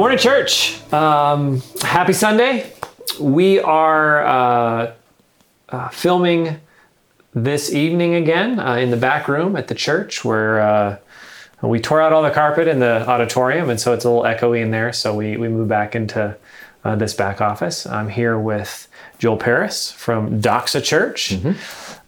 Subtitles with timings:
[0.00, 0.80] Morning, church.
[0.94, 2.72] Um, happy Sunday.
[3.20, 4.94] We are uh,
[5.68, 6.58] uh, filming
[7.34, 10.96] this evening again uh, in the back room at the church where uh,
[11.60, 14.62] we tore out all the carpet in the auditorium, and so it's a little echoey
[14.62, 14.90] in there.
[14.94, 16.34] So we, we moved back into
[16.82, 17.84] uh, this back office.
[17.84, 21.34] I'm here with Joel Parries from Doxa Church.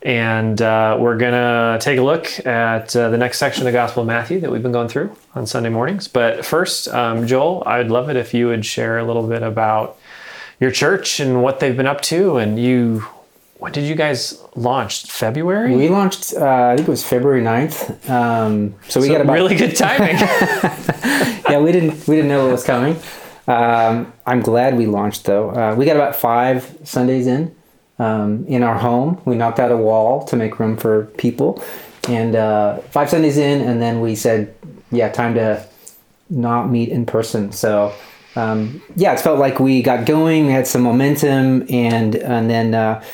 [0.03, 3.73] And uh, we're going to take a look at uh, the next section of the
[3.73, 6.09] Gospel of Matthew that we've been going through on Sunday mornings.
[6.09, 9.97] But first, um, Joel, I'd love it if you would share a little bit about
[10.59, 12.39] your church and what they've been up to.
[12.39, 13.05] And you,
[13.59, 15.05] when did you guys launch?
[15.07, 15.77] February?
[15.77, 18.11] We launched, uh, I think it was February 9th.
[18.11, 20.17] Um, so we So got about really good timing.
[21.49, 22.97] yeah, we didn't we didn't know what was coming.
[23.47, 25.51] Um, I'm glad we launched though.
[25.51, 27.55] Uh, we got about five Sundays in
[28.03, 29.21] um, in our home.
[29.25, 31.63] We knocked out a wall to make room for people,
[32.09, 34.55] and uh, five Sundays in, and then we said,
[34.91, 35.65] yeah, time to
[36.29, 37.53] not meet in person.
[37.53, 37.93] So.
[38.35, 40.49] Um, yeah, it felt like we got going.
[40.49, 43.05] Had some momentum, and and then uh,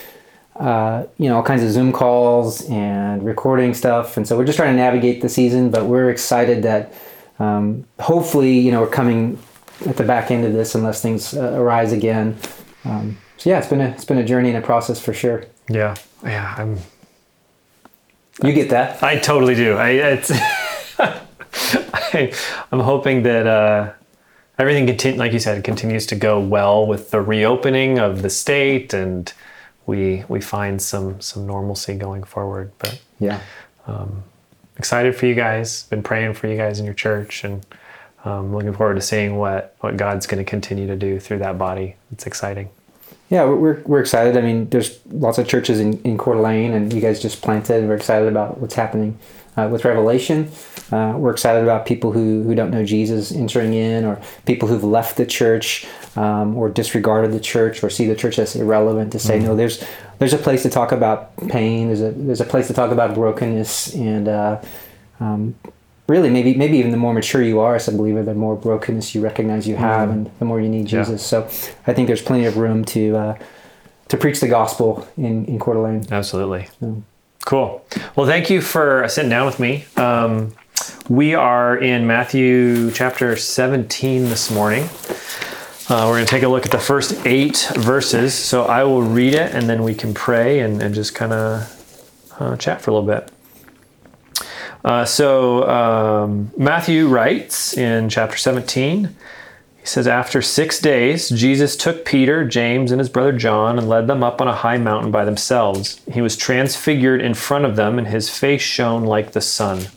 [0.55, 4.17] uh, you know all kinds of Zoom calls and recording stuff.
[4.17, 6.93] And so we're just trying to navigate the season, but we're excited that
[7.41, 9.41] um, hopefully you know we're coming
[9.87, 12.37] at the back end of this unless things uh, arise again.
[12.85, 15.45] Um, so yeah, it's been a it's been a journey and a process for sure.
[15.69, 16.79] yeah, yeah, I'm.
[18.43, 19.03] You get that?
[19.03, 19.77] I totally do.
[19.77, 20.31] I it's.
[20.99, 22.33] I,
[22.73, 23.93] I'm hoping that uh,
[24.59, 28.95] everything continue, like you said, continues to go well with the reopening of the state,
[28.95, 29.33] and
[29.87, 32.71] we we find some some normalcy going forward.
[32.79, 33.41] But Yeah.
[34.77, 35.85] excited for you guys.
[35.85, 37.67] Been praying for you guys in your church, and
[38.25, 41.59] um, looking forward to seeing what what God's going to continue to do through that
[41.59, 41.97] body.
[42.13, 42.69] It's exciting.
[43.31, 44.39] Yeah, we're, we're, excited.
[44.39, 47.87] I mean, there's lots of churches in, in Coeur d'Alene, and you guys just planted.
[47.87, 49.19] We're excited about what's happening
[49.55, 50.51] uh, with Revelation.
[50.91, 54.85] Uh, we're excited about people who, who don't know Jesus entering in, or people who've
[54.85, 59.13] left the church, um, or disregarded the church, or see the church as irrelevant.
[59.13, 59.85] To say no, there's
[60.19, 61.89] there's a place to talk about pain.
[61.89, 64.63] There's a there's a place to talk about brokenness, and uh,
[65.21, 65.55] um,
[66.09, 69.15] really maybe maybe even the more mature you are as a believer, the more brokenness
[69.15, 71.01] you recognize you have, and the more you need Yeah.
[71.01, 71.25] Jesus.
[71.25, 71.45] So
[71.87, 73.39] I think there's plenty of room to uh,
[74.09, 76.07] to preach the gospel in in Coeur d'Alene.
[76.11, 76.69] Absolutely.
[77.45, 77.85] Cool.
[78.17, 79.85] Well, thank you for sitting down with me.
[79.97, 80.53] Um,
[81.09, 84.85] we are in Matthew chapter 17 this morning.
[85.89, 88.35] Uh, we're going to take a look at the first eight verses.
[88.35, 92.31] So I will read it and then we can pray and, and just kind of
[92.39, 93.31] uh, chat for a little bit.
[94.89, 99.15] Uh, so um, Matthew writes in chapter 17,
[99.77, 104.07] he says, After six days, Jesus took Peter, James, and his brother John and led
[104.07, 106.01] them up on a high mountain by themselves.
[106.11, 109.89] He was transfigured in front of them, and his face shone like the sun.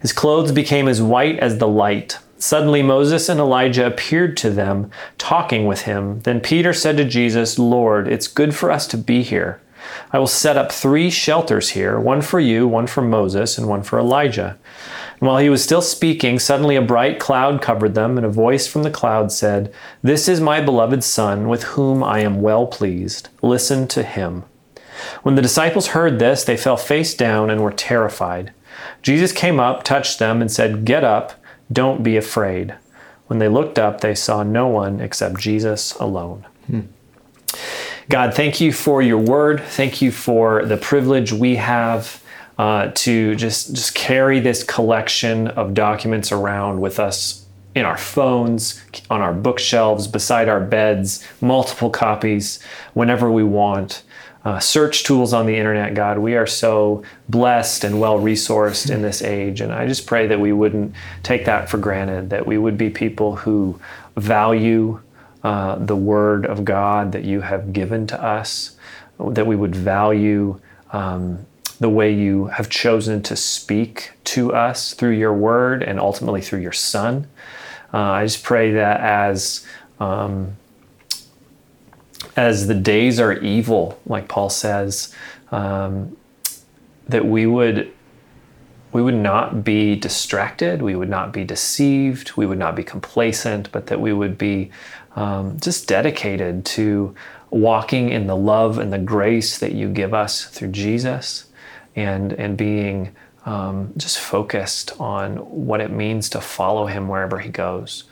[0.00, 2.18] His clothes became as white as the light.
[2.38, 6.20] Suddenly Moses and Elijah appeared to them, talking with him.
[6.20, 9.60] Then Peter said to Jesus, Lord, it's good for us to be here.
[10.12, 13.82] I will set up three shelters here one for you, one for Moses, and one
[13.82, 14.58] for Elijah.
[15.20, 18.66] And while he was still speaking, suddenly a bright cloud covered them, and a voice
[18.66, 23.28] from the cloud said, This is my beloved Son, with whom I am well pleased.
[23.42, 24.44] Listen to him.
[25.22, 28.52] When the disciples heard this, they fell face down and were terrified.
[29.02, 31.32] Jesus came up, touched them, and said, Get up,
[31.72, 32.74] don't be afraid.
[33.26, 36.46] When they looked up, they saw no one except Jesus alone.
[36.66, 36.80] Hmm.
[38.08, 39.62] God, thank you for your word.
[39.62, 42.22] Thank you for the privilege we have
[42.58, 48.80] uh, to just, just carry this collection of documents around with us in our phones,
[49.10, 52.62] on our bookshelves, beside our beds, multiple copies
[52.92, 54.02] whenever we want.
[54.44, 56.18] Uh, search tools on the internet, God.
[56.18, 59.62] We are so blessed and well resourced in this age.
[59.62, 62.90] And I just pray that we wouldn't take that for granted, that we would be
[62.90, 63.80] people who
[64.16, 65.00] value
[65.44, 68.76] uh, the Word of God that you have given to us,
[69.20, 70.58] that we would value
[70.90, 71.46] um,
[71.78, 76.60] the way you have chosen to speak to us through your Word and ultimately through
[76.60, 77.28] your Son.
[77.92, 79.66] Uh, I just pray that as
[80.00, 80.56] um,
[82.36, 85.14] as the days are evil, like Paul says,
[85.52, 86.16] um,
[87.06, 87.92] that we would
[88.92, 93.70] we would not be distracted, we would not be deceived, we would not be complacent,
[93.72, 94.70] but that we would be
[95.16, 97.14] um, just dedicated to
[97.50, 101.46] walking in the love and the grace that you give us through Jesus,
[101.96, 103.14] and and being
[103.46, 108.04] um, just focused on what it means to follow Him wherever He goes.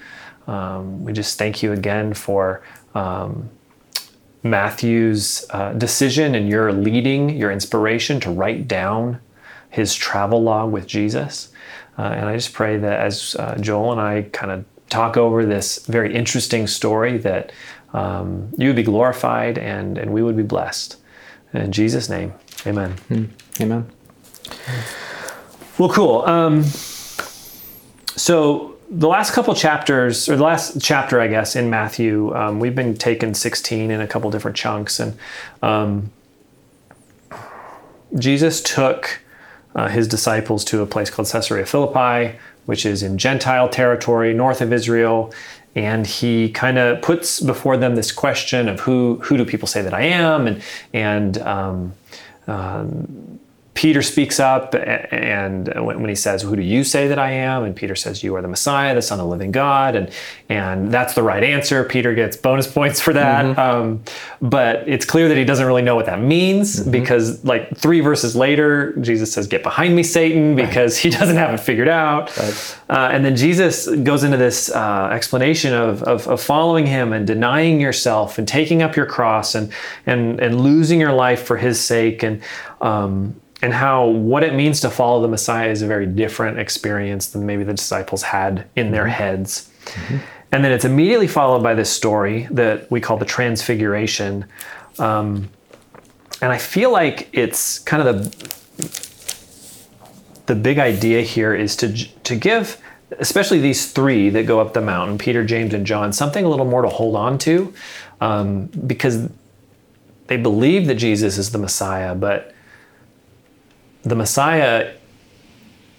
[0.46, 2.62] Um, we just thank you again for.
[2.94, 3.50] Um,
[4.44, 9.20] Matthew's uh, decision and your leading, your inspiration to write down
[9.70, 11.50] his travel log with Jesus.
[11.98, 15.44] Uh, and I just pray that as uh, Joel and I kind of talk over
[15.44, 17.52] this very interesting story that
[17.92, 20.96] um, you would be glorified and, and we would be blessed.
[21.52, 22.32] In Jesus' name,
[22.66, 22.94] amen.
[23.60, 23.90] Amen.
[25.78, 26.22] Well, cool.
[26.22, 26.64] Um,
[28.16, 32.74] so the last couple chapters, or the last chapter, I guess, in Matthew, um, we've
[32.74, 35.16] been taking 16 in a couple different chunks, and
[35.62, 36.10] um,
[38.18, 39.22] Jesus took
[39.74, 44.60] uh, his disciples to a place called Caesarea Philippi, which is in Gentile territory, north
[44.60, 45.32] of Israel,
[45.74, 49.82] and he kind of puts before them this question of who who do people say
[49.82, 50.62] that I am, and
[50.92, 51.92] and um,
[52.46, 53.40] um,
[53.74, 57.64] Peter speaks up and when he says, Who do you say that I am?
[57.64, 59.96] And Peter says, You are the Messiah, the Son of the living God.
[59.96, 60.10] And,
[60.50, 61.82] and that's the right answer.
[61.84, 63.44] Peter gets bonus points for that.
[63.46, 63.58] Mm-hmm.
[63.58, 64.04] Um,
[64.42, 66.90] but it's clear that he doesn't really know what that means mm-hmm.
[66.90, 71.02] because, like, three verses later, Jesus says, Get behind me, Satan, because right.
[71.02, 72.36] he doesn't have it figured out.
[72.36, 72.78] Right.
[72.90, 77.26] Uh, and then Jesus goes into this uh, explanation of, of, of, following him and
[77.26, 79.72] denying yourself and taking up your cross and,
[80.04, 82.22] and, and losing your life for his sake.
[82.22, 82.42] And,
[82.82, 87.28] um, and how what it means to follow the Messiah is a very different experience
[87.28, 89.12] than maybe the disciples had in their mm-hmm.
[89.12, 89.70] heads.
[89.84, 90.16] Mm-hmm.
[90.50, 94.44] And then it's immediately followed by this story that we call the Transfiguration.
[94.98, 95.48] Um,
[96.42, 98.52] and I feel like it's kind of the
[100.46, 101.92] the big idea here is to
[102.24, 102.82] to give
[103.18, 106.66] especially these three that go up the mountain Peter, James, and John something a little
[106.66, 107.72] more to hold on to
[108.20, 109.28] um, because
[110.26, 112.54] they believe that Jesus is the Messiah, but
[114.02, 114.92] the Messiah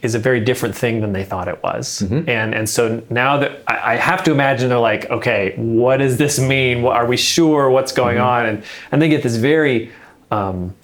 [0.04, 2.02] is a very different thing than they thought it was.
[2.02, 2.30] Mm-hmm.
[2.30, 6.18] And and so now that I, I, have to imagine they're like, okay, what does
[6.18, 6.82] this mean?
[6.82, 8.26] What, Are we sure what's going mm-hmm.
[8.26, 8.46] on?
[8.46, 9.92] And and they get this very
[10.30, 10.76] um,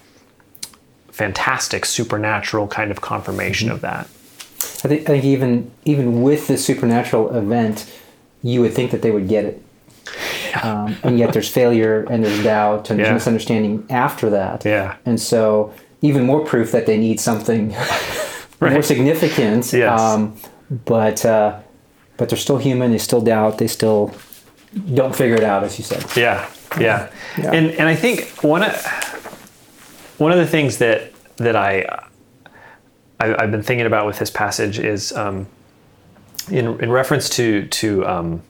[1.11, 3.75] fantastic supernatural kind of confirmation mm-hmm.
[3.75, 4.07] of that.
[4.85, 7.91] I think, I think even even with the supernatural event,
[8.41, 9.61] you would think that they would get it.
[10.49, 10.61] Yeah.
[10.61, 14.65] Um, and yet there's failure and there's doubt and there's misunderstanding after that.
[14.65, 14.95] Yeah.
[15.05, 17.71] And so even more proof that they need something
[18.59, 18.73] right.
[18.73, 19.71] more significant.
[19.73, 19.99] Yes.
[19.99, 20.37] Um,
[20.85, 21.59] but uh,
[22.17, 22.91] but they're still human.
[22.91, 23.57] They still doubt.
[23.57, 24.13] They still
[24.93, 26.05] don't figure it out, as you said.
[26.15, 26.49] Yeah,
[26.79, 27.11] yeah.
[27.37, 27.51] yeah.
[27.51, 28.75] And and I think one of
[30.17, 31.85] one of the things that that I,
[33.19, 35.47] I have been thinking about with this passage is um,
[36.51, 38.41] in in reference to to um,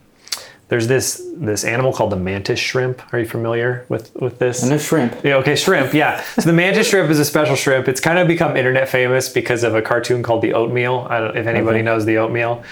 [0.69, 3.01] there's this this animal called the mantis shrimp.
[3.11, 4.63] Are you familiar with with this?
[4.63, 5.23] I know shrimp.
[5.23, 5.93] Yeah, okay, shrimp.
[5.93, 6.23] Yeah.
[6.35, 7.87] So the mantis shrimp is a special shrimp.
[7.87, 11.07] It's kind of become internet famous because of a cartoon called the Oatmeal.
[11.09, 11.85] I don't if anybody okay.
[11.85, 12.63] knows the Oatmeal.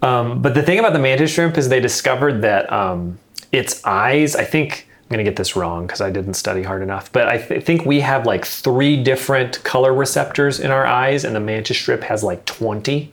[0.00, 3.18] Um, but the thing about the mantis shrimp is they discovered that um,
[3.52, 4.34] its eyes.
[4.34, 7.12] I think I'm gonna get this wrong because I didn't study hard enough.
[7.12, 11.36] But I th- think we have like three different color receptors in our eyes, and
[11.36, 13.12] the mantis shrimp has like 20.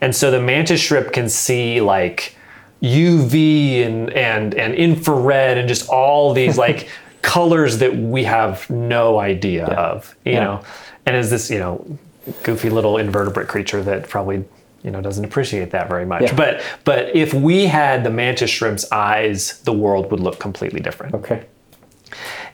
[0.00, 2.34] And so the mantis shrimp can see like
[2.82, 6.88] UV and and and infrared and just all these like
[7.22, 9.74] colors that we have no idea yeah.
[9.74, 10.44] of, you yeah.
[10.44, 10.64] know.
[11.06, 11.98] And is this, you know,
[12.42, 14.44] goofy little invertebrate creature that probably
[14.82, 16.22] you know doesn't appreciate that very much.
[16.22, 16.34] Yeah.
[16.34, 21.14] But but if we had the mantis shrimp's eyes, the world would look completely different.
[21.14, 21.46] Okay.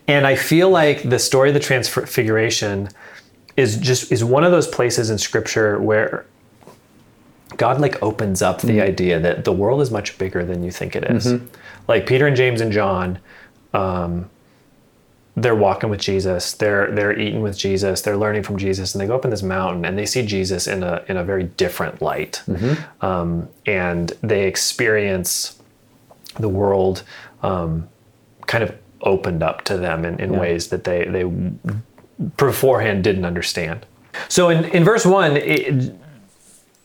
[0.06, 2.88] And I feel like the story of the transfiguration
[3.56, 6.26] is just is one of those places in scripture where
[7.56, 8.80] God like opens up the mm-hmm.
[8.80, 11.26] idea that the world is much bigger than you think it is.
[11.26, 11.46] Mm-hmm.
[11.88, 13.18] Like Peter and James and John,
[13.72, 14.30] um,
[15.36, 16.52] they're walking with Jesus.
[16.52, 18.02] They're they're eating with Jesus.
[18.02, 20.66] They're learning from Jesus, and they go up in this mountain and they see Jesus
[20.66, 23.04] in a in a very different light, mm-hmm.
[23.04, 25.60] um, and they experience
[26.38, 27.02] the world
[27.42, 27.88] um,
[28.46, 30.38] kind of opened up to them in, in yeah.
[30.38, 31.24] ways that they they
[32.36, 33.86] beforehand didn't understand.
[34.28, 35.92] So in, in verse one, it,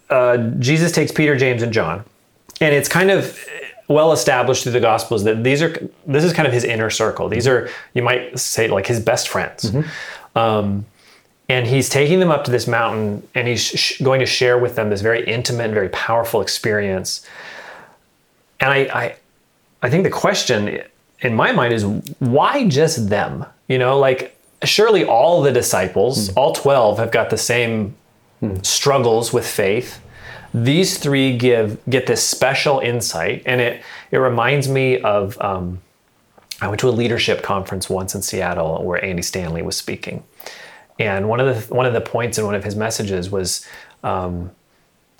[0.09, 2.03] uh, Jesus takes Peter, James, and John,
[2.61, 3.39] and it's kind of
[3.87, 7.29] well established through the Gospels that these are this is kind of his inner circle.
[7.29, 9.71] These are you might say like his best friends.
[9.71, 10.37] Mm-hmm.
[10.37, 10.85] Um,
[11.49, 14.75] and he's taking them up to this mountain and he's sh- going to share with
[14.75, 17.25] them this very intimate and very powerful experience
[18.59, 19.15] and I, I
[19.81, 20.81] i think the question
[21.21, 21.83] in my mind is
[22.19, 26.37] why just them you know like surely all the disciples mm.
[26.37, 27.95] all 12 have got the same
[28.63, 30.01] struggles with faith.
[30.53, 33.81] These three give get this special insight, and it
[34.12, 35.39] it reminds me of.
[35.41, 35.81] Um,
[36.62, 40.24] I went to a leadership conference once in Seattle where Andy Stanley was speaking,
[40.98, 43.65] and one of the one of the points in one of his messages was
[44.03, 44.51] um,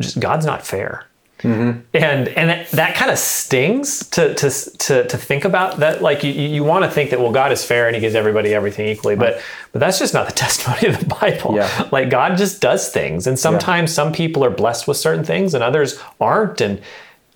[0.02, 1.06] just God's not fair.
[1.40, 1.80] Mm-hmm.
[1.94, 6.02] And and that, that kind of stings to, to to to think about that.
[6.02, 8.54] Like you, you want to think that well, God is fair and He gives everybody
[8.54, 9.42] everything equally, but
[9.72, 11.56] but that's just not the testimony of the Bible.
[11.56, 11.88] Yeah.
[11.92, 13.96] Like God just does things, and sometimes yeah.
[13.96, 16.82] some people are blessed with certain things and others aren't, and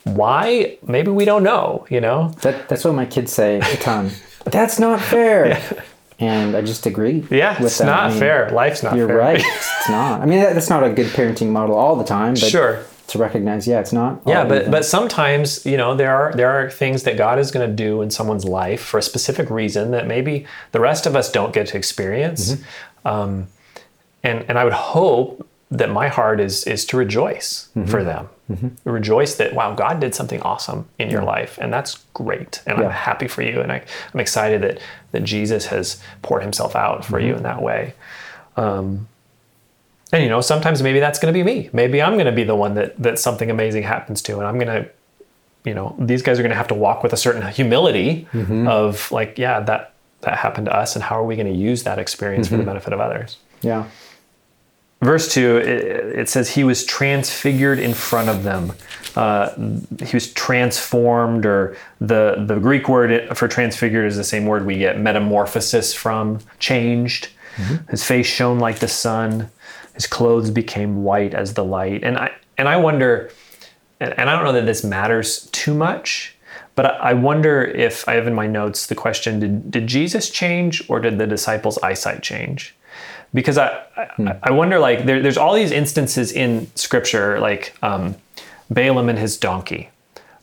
[0.04, 0.78] why?
[0.86, 2.30] Maybe we don't know, you know?
[2.42, 4.12] That, that's what my kids say a ton.
[4.46, 5.62] that's not fair.
[6.20, 7.26] And I just agree.
[7.30, 7.88] Yeah, with it's them.
[7.88, 8.50] not I mean, fair.
[8.52, 9.00] Life's not fair.
[9.00, 9.18] You're fair.
[9.18, 9.44] right.
[9.84, 10.22] It's not.
[10.22, 12.86] I mean, that- that's not a good parenting model all the time, but Sure.
[13.14, 14.22] To recognize, yeah, it's not.
[14.26, 17.68] Yeah, but but sometimes you know there are there are things that God is going
[17.68, 21.32] to do in someone's life for a specific reason that maybe the rest of us
[21.32, 22.58] don't get to experience,
[23.06, 23.48] um,
[24.24, 28.30] and and I would hope that my heart is is to rejoice for them,
[28.84, 32.92] rejoice that wow God did something awesome in your life, and that's great, and I'm
[32.92, 34.80] happy for you, and I, I'm excited that
[35.12, 37.94] that Jesus has poured Himself out for you in that way.
[38.58, 39.08] Um,
[40.14, 41.70] and you know, sometimes maybe that's going to be me.
[41.74, 44.58] Maybe I'm going to be the one that that something amazing happens to, and I'm
[44.60, 44.90] going to,
[45.66, 48.68] you know, these guys are going to have to walk with a certain humility mm-hmm.
[48.68, 51.84] of like, yeah, that that happened to us, and how are we going to use
[51.84, 52.70] that experience for the mm-hmm.
[52.70, 53.38] benefit of others?
[53.64, 53.86] yeah.
[55.02, 58.72] Verse two, it, it says he was transfigured in front of them.
[59.18, 59.50] Uh,
[60.02, 64.78] he was transformed, or the the Greek word for transfigured is the same word we
[64.78, 67.30] get metamorphosis from, changed.
[67.58, 67.92] Mm-hmm.
[67.92, 69.50] His face shone like the sun.
[69.94, 72.04] His clothes became white as the light.
[72.04, 73.32] And I and I wonder,
[74.00, 76.36] and, and I don't know that this matters too much,
[76.76, 80.30] but I, I wonder if I have in my notes the question: Did did Jesus
[80.30, 82.76] change, or did the disciples' eyesight change?
[83.34, 88.16] because I, I, I wonder like there, there's all these instances in scripture like um,
[88.70, 89.90] Balaam and his donkey.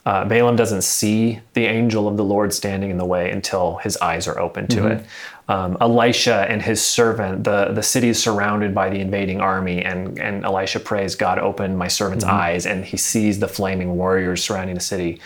[0.06, 3.96] Uh, Balaam doesn't see the angel of the Lord standing in the way until his
[3.98, 5.04] eyes are open to it.
[5.50, 10.16] Um, Elisha and his servant, the, the city is surrounded by the invading army, and,
[10.16, 14.76] and Elisha prays, God, open my servant's eyes, and he sees the flaming warriors surrounding
[14.76, 15.18] the city.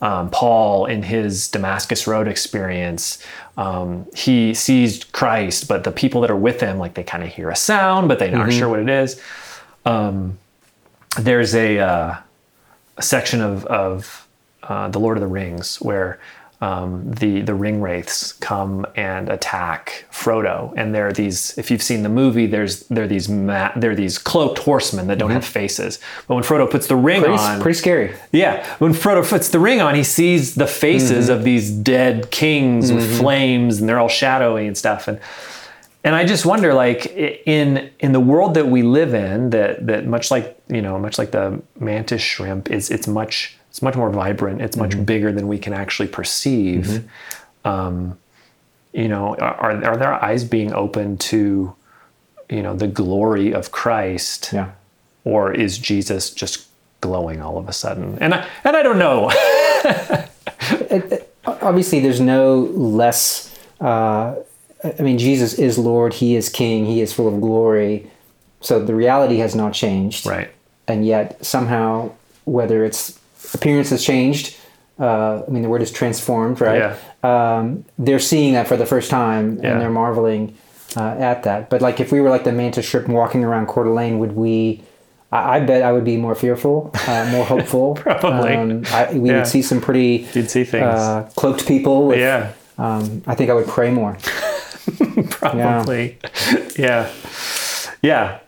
[0.00, 3.24] Um, Paul, in his Damascus Road experience,
[3.56, 7.28] um, he sees Christ, but the people that are with him, like they kind of
[7.28, 9.22] hear a sound, but they aren't sure what it is.
[9.84, 10.38] Um,
[11.20, 12.16] there's a, uh,
[12.96, 14.26] a section of, of
[14.64, 16.18] uh, the Lord of the Rings where
[16.60, 21.56] um, the the ring wraiths come and attack Frodo, and there are these.
[21.56, 25.06] If you've seen the movie, there's there are these ma- there are these cloaked horsemen
[25.06, 25.52] that don't have mm-hmm.
[25.52, 26.00] faces.
[26.26, 28.14] But when Frodo puts the ring Pretty, on, pretty scary.
[28.32, 31.38] yeah, when Frodo puts the ring on, he sees the faces mm-hmm.
[31.38, 33.20] of these dead kings with mm-hmm.
[33.20, 35.06] flames, and they're all shadowy and stuff.
[35.06, 35.20] And
[36.02, 40.06] and I just wonder, like in in the world that we live in, that that
[40.06, 44.10] much like you know, much like the mantis shrimp, is it's much it's much more
[44.10, 44.60] vibrant.
[44.60, 47.08] It's much bigger than we can actually perceive.
[47.64, 48.18] Um,
[48.92, 51.76] you know, are are their eyes being open to
[52.50, 54.50] you know the glory of Christ?
[54.52, 54.72] Yeah.
[55.22, 56.66] or is Jesus just
[57.00, 58.18] glowing all of a sudden?
[58.20, 59.30] And I and I don't know.
[61.62, 64.34] obviously there's no less uh,
[64.98, 68.10] i mean jesus is lord he is king he is full of glory
[68.60, 70.50] so the reality has not changed right.
[70.86, 72.10] and yet somehow
[72.44, 73.18] whether its
[73.54, 74.56] appearance has changed
[75.00, 79.10] uh, i mean the word is transformed right um, they're seeing that for the first
[79.10, 79.72] time Yeah.
[79.72, 80.54] and they're marveling
[80.96, 83.84] uh, at that but like if we were like the mantis shrimp walking around Coeur
[83.84, 84.82] d'Alene would we
[85.30, 87.96] I, I bet I would be more fearful, uh, more hopeful.
[87.96, 88.54] Probably.
[88.56, 89.36] Um, I, we Yeah.
[89.38, 90.84] would see some pretty You'd see things.
[90.86, 92.06] uh, cloaked people.
[92.06, 92.52] With, yeah.
[92.78, 94.16] Um, I think I would pray more.
[95.30, 96.18] Probably.
[96.78, 97.10] Yeah.
[98.02, 98.38] yeah.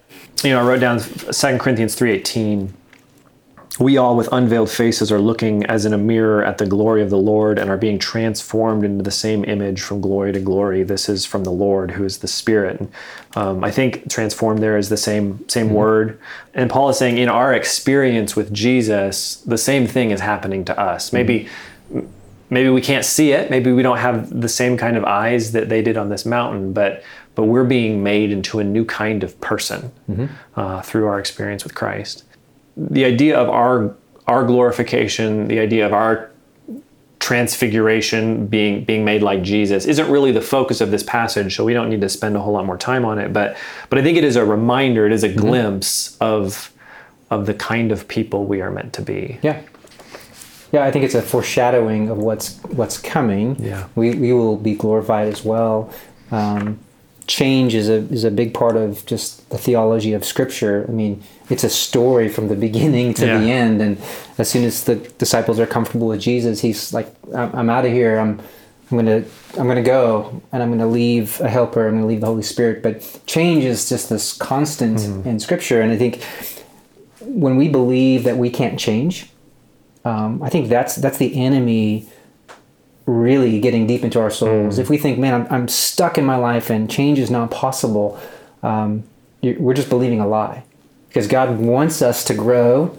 [0.42, 2.71] You know, I wrote down Second Corinthians 3:18.
[3.79, 7.11] We all with unveiled faces are looking as in a mirror at the glory of
[7.11, 10.83] the Lord and are being transformed into the same image from glory to glory.
[10.83, 12.81] This is from the Lord who is the Spirit.
[12.81, 12.93] And,
[13.37, 16.19] um, I think transformed there is the same same word.
[16.53, 20.79] And Paul is saying in our experience with Jesus, the same thing is happening to
[20.79, 21.12] us.
[21.12, 21.49] Maybe
[22.50, 25.69] maybe we can't see it maybe we don't have the same kind of eyes that
[25.69, 27.03] they did on this mountain but
[27.37, 29.93] but we're being made into a new kind of person
[30.57, 32.25] uh, through our experience with christ
[32.77, 33.95] the idea of our
[34.27, 36.31] our glorification the idea of our
[37.19, 41.75] transfiguration being being made like jesus isn't really the focus of this passage so we
[41.75, 43.57] don't need to spend a whole lot more time on it but
[43.91, 46.73] but i think it is a reminder it is a glimpse of
[47.31, 49.61] of the kind of people we are meant to be Yeah.
[50.73, 53.57] Yeah, I think it's a foreshadowing of what's what's coming.
[53.59, 53.89] Yeah.
[53.97, 55.93] We, we will be glorified as well.
[56.31, 56.79] Um,
[57.30, 60.84] change is a is a big part of just the theology of Scripture.
[60.88, 63.99] I mean, it's a story from the beginning to the end, and
[64.37, 67.92] as soon as the disciples are comfortable with Jesus, he's like, "I'm, I'm out of
[67.92, 68.18] here.
[68.18, 68.40] I'm
[68.90, 69.25] I'm gonna
[69.56, 71.87] I'm gonna go, and I'm gonna leave a helper.
[71.87, 75.92] I'm gonna leave the Holy Spirit." But change is just this constant in Scripture, and
[75.92, 76.22] I think
[77.20, 79.30] when we believe that we can't change,
[80.04, 82.08] um, I think that's that's the enemy
[83.07, 84.78] really getting deep into our souls.
[84.78, 88.21] If we think, man, I'm, I'm stuck in my life and change is not possible,
[88.62, 89.04] um,
[89.42, 90.64] we're just believing a lie.
[91.09, 92.97] Because God wants us to grow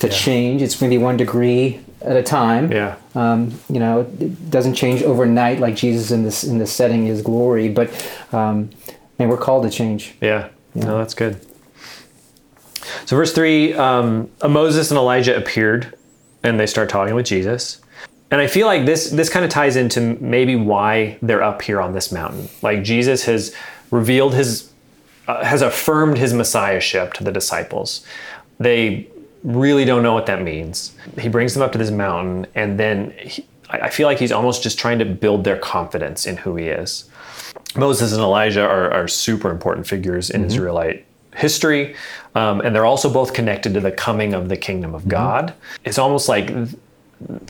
[0.00, 0.62] to change.
[0.62, 2.72] It's maybe one degree at a time.
[2.72, 2.96] Yeah.
[3.14, 7.22] Um, you know, it doesn't change overnight like Jesus in this in this setting is
[7.22, 7.90] glory, but
[8.32, 8.70] um,
[9.18, 10.14] man, we're called to change.
[10.20, 10.48] Yeah.
[10.74, 11.44] No, that's good.
[13.04, 15.94] So, verse three um, Moses and Elijah appeared
[16.42, 17.80] and they start talking with Jesus.
[18.32, 21.80] And I feel like this this kind of ties into maybe why they're up here
[21.80, 22.48] on this mountain.
[22.62, 23.54] Like Jesus has
[23.90, 24.72] revealed his
[25.28, 28.04] uh, has affirmed his messiahship to the disciples.
[28.58, 29.06] They
[29.44, 30.96] really don't know what that means.
[31.18, 34.62] He brings them up to this mountain, and then he, I feel like he's almost
[34.62, 37.10] just trying to build their confidence in who he is.
[37.76, 41.96] Moses and Elijah are, are super important figures in Israelite history,
[42.34, 45.52] um, and they're also both connected to the coming of the kingdom of God.
[45.84, 46.50] It's almost like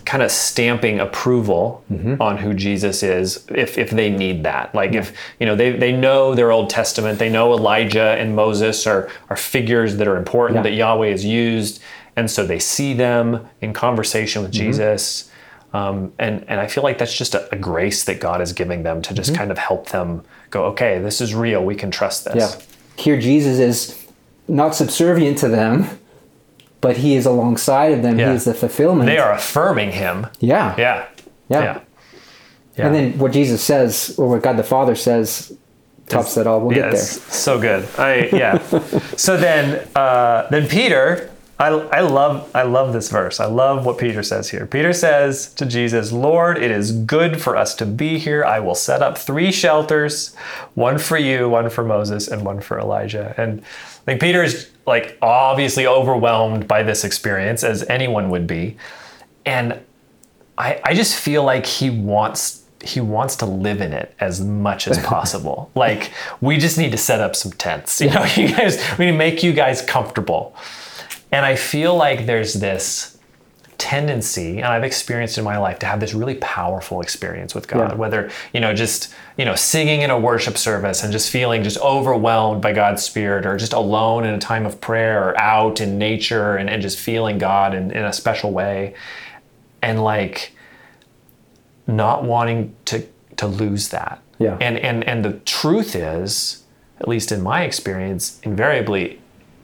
[0.05, 2.21] kind of stamping approval mm-hmm.
[2.21, 4.75] on who Jesus is if, if they need that.
[4.75, 8.87] Like if, you know, they, they know their Old Testament, they know Elijah and Moses
[8.87, 10.63] are, are figures that are important Yeah.
[10.63, 11.81] that Yahweh has used.
[12.17, 14.67] And so they see them in conversation with mm-hmm.
[14.67, 15.31] Jesus.
[15.73, 18.83] Um, and, and I feel like that's just a, a grace that God is giving
[18.83, 19.39] them to just mm-hmm.
[19.39, 21.65] kind of help them go, okay, this is real.
[21.65, 22.37] We can trust this.
[22.37, 22.63] Yeah.
[22.97, 24.07] Here, Jesus is
[24.49, 25.89] not subservient to them,
[26.83, 28.19] but he is alongside of them.
[28.19, 28.31] Yeah.
[28.31, 29.07] He is the fulfillment.
[29.07, 30.27] They are affirming him.
[30.41, 30.75] Yeah.
[30.77, 31.07] Yeah.
[31.49, 31.81] Yeah.
[32.77, 32.87] Yeah.
[32.87, 35.57] And then what Jesus says, or what God the Father says,
[36.09, 36.61] tops that all.
[36.61, 37.31] We'll yeah, get it's there.
[37.31, 37.89] so good.
[37.99, 38.59] I yeah.
[39.17, 43.41] so then uh, then Peter, I, I love I love this verse.
[43.41, 44.67] I love what Peter says here.
[44.67, 48.45] Peter says to Jesus, "Lord, it is good for us to be here.
[48.45, 50.35] I will set up three shelters,
[50.75, 54.72] one for you, one for Moses, and one for Elijah." And I think Peter is
[54.87, 58.77] like obviously overwhelmed by this experience, as anyone would be,
[59.47, 59.81] and
[60.59, 64.89] I, I just feel like he wants he wants to live in it as much
[64.89, 65.71] as possible.
[65.77, 68.01] like we just need to set up some tents.
[68.01, 70.55] You know, you guys we need to make you guys comfortable.
[71.31, 73.19] And I feel like there's this
[73.83, 77.91] tendency, and I've experienced in my life to have this really powerful experience with God,
[77.91, 77.95] Yeah.
[77.97, 81.79] whether, you know, just, you know, singing in a worship service and just feeling just
[81.81, 85.99] overwhelmed by God's spirit or just alone in a time of prayer or out in
[85.99, 88.95] nature and, and just feeling God in, in a special way.
[89.83, 90.53] And like
[91.89, 93.05] not wanting to
[93.39, 94.21] to lose that.
[94.39, 94.57] Yeah.
[94.61, 96.63] And and and the truth is,
[97.01, 99.19] at least in my experience, invariably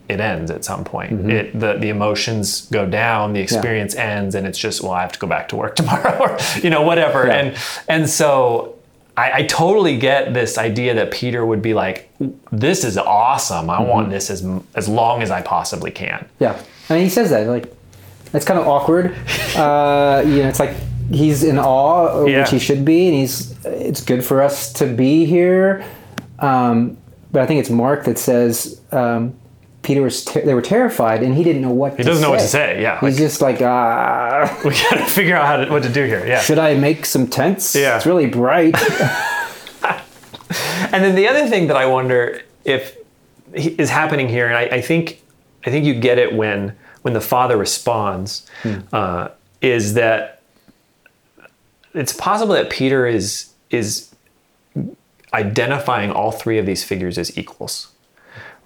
[0.09, 1.11] it ends at some point.
[1.13, 1.29] Mm-hmm.
[1.29, 5.11] It the the emotions go down, the experience ends, and it's just well, I have
[5.13, 7.27] to go back to work tomorrow, or you know whatever.
[7.27, 7.33] Yeah.
[7.37, 8.75] And and so
[9.15, 12.09] I, I totally get this idea that Peter would be like,
[12.51, 13.69] "This is awesome.
[13.69, 13.89] I Mm-hmm.
[13.89, 14.43] want this as
[14.75, 16.59] as long as I possibly can." Yeah.
[16.89, 17.71] I mean, he says that like
[18.33, 19.15] it's kind of awkward.
[19.55, 20.75] Uh, you know, it's like
[21.11, 22.41] he's in awe, Yeah.
[22.41, 23.55] which he should be, and he's.
[23.65, 25.83] It's good for us to be here.
[26.39, 26.97] Um,
[27.31, 29.33] but I think it's Mark that says um,
[29.81, 30.25] Peter was.
[30.25, 31.91] Ter- they were terrified, and he didn't know what.
[31.91, 32.03] To say.
[32.03, 32.81] He doesn't know what to say.
[32.81, 36.05] Yeah, He's like, just like, ah, we gotta figure out how to, what to do
[36.05, 36.25] here.
[36.25, 36.41] Yeah.
[36.41, 37.75] should I make some tents?
[37.75, 37.97] Yeah.
[37.97, 38.75] It's really bright.
[40.91, 42.97] And then the other thing that I wonder if
[43.53, 45.21] is happening here, and I, I think
[45.65, 48.47] I think you get it when when the father responds,
[48.91, 49.29] uh,
[49.61, 50.41] is that
[51.93, 54.13] it's possible that Peter is is
[55.33, 57.91] identifying all three of these figures as equals.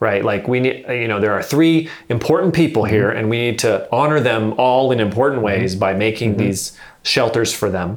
[0.04, 3.60] Right, like we need, you know, there are three important people here, and we need
[3.60, 7.90] to honor them all in important ways by making these shelters for them.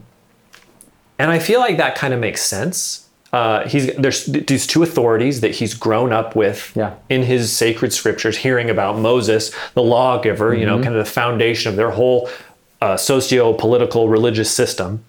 [1.18, 3.08] And I feel like that kind of makes sense.
[3.32, 6.92] Uh, he's there's these two authorities that he's grown up with Yeah.
[7.08, 11.70] in his sacred scriptures, hearing about Moses, the lawgiver, you know, kind of the foundation
[11.70, 12.28] of their whole
[12.80, 15.04] uh, socio-political religious system.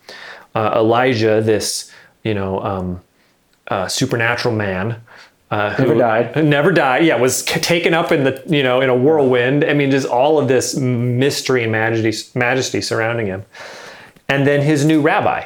[0.56, 1.92] Uh, Elijah, this
[2.24, 3.02] you know um,
[3.68, 4.96] uh, supernatural man.
[5.50, 6.44] Uh, who Never died.
[6.46, 7.06] Never died.
[7.06, 9.64] Yeah, was taken up in the you know in a whirlwind.
[9.64, 13.46] I mean, just all of this mystery and majesty, majesty surrounding him
[14.28, 15.46] and then his new rabbi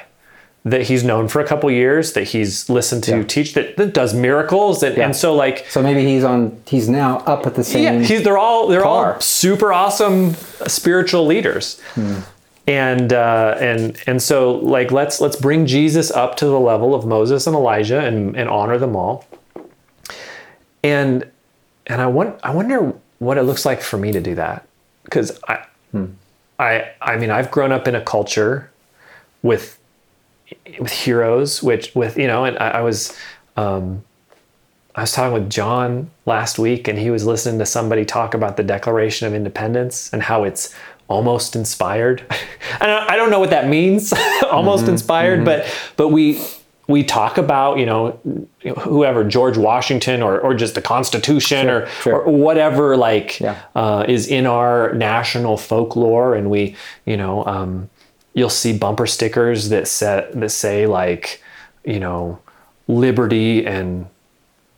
[0.65, 3.23] that he's known for a couple years that he's listened to Yeah.
[3.23, 5.05] teach that, that does miracles that, Yeah.
[5.05, 6.59] and so like so maybe he's on.
[6.65, 7.83] He's now up at the same.
[7.83, 10.33] yeah he's, they're all they're all super awesome
[10.67, 11.79] spiritual leaders
[12.67, 17.05] and uh, and and so like let's let's bring jesus up to the level of
[17.05, 19.25] moses and elijah and, and honor them all
[20.83, 21.29] and
[21.87, 24.67] and i want i wonder what it looks like for me to do that.
[25.03, 26.05] Because i hmm.
[26.59, 28.71] i i mean i've grown up in a culture
[29.41, 29.77] with
[30.79, 33.17] with heroes which with you know and i, I was
[33.57, 34.03] um,
[34.95, 38.57] I was talking with John last week, and he was listening to somebody talk about
[38.57, 40.73] the Declaration of Independence and how it's
[41.07, 42.21] almost inspired.
[42.81, 44.13] and I I don't know what that means,
[44.51, 44.93] almost mm-hmm.
[44.93, 45.45] inspired, mm-hmm.
[45.45, 46.41] but but we
[46.91, 48.19] we talk about you know
[48.79, 52.21] whoever George Washington or or just the Constitution or sure.
[52.21, 53.57] or whatever like Yeah.
[53.75, 56.75] uh, is in our national folklore, and we
[57.05, 57.89] you know um,
[58.33, 61.41] you'll see bumper stickers that say that say like
[61.85, 62.39] you know
[62.87, 64.05] liberty and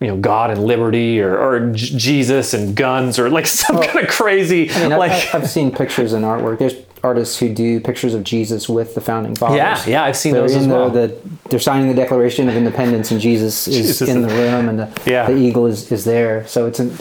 [0.03, 3.99] you know God and liberty or, or J- Jesus and guns or like some kind
[3.99, 6.59] of crazy I mean, like I, I've seen pictures in artwork.
[6.59, 9.57] There's artists who do pictures of Jesus with the founding fathers.
[9.57, 10.89] Yeah, yeah, I've seen they're those as the- well.
[10.89, 11.15] the-
[11.49, 14.09] they're signing the Declaration of Independence, and Jesus is Jesus.
[14.09, 15.27] in the room, and the, Yeah.
[15.27, 16.47] the eagle is, is there.
[16.47, 16.97] So it's an,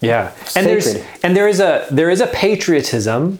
[0.00, 3.38] Yeah, and there's and there is a there is a patriotism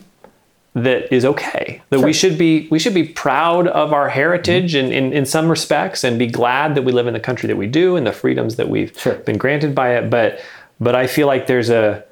[0.75, 1.81] that is okay.
[1.89, 5.47] That we should be we should be proud of our heritage in, in in some
[5.49, 8.11] respects and be glad that we live in the country that we do and the
[8.11, 9.15] freedoms that we've Sure.
[9.15, 10.09] been granted by it.
[10.09, 10.39] But
[10.79, 12.03] but I feel like there's a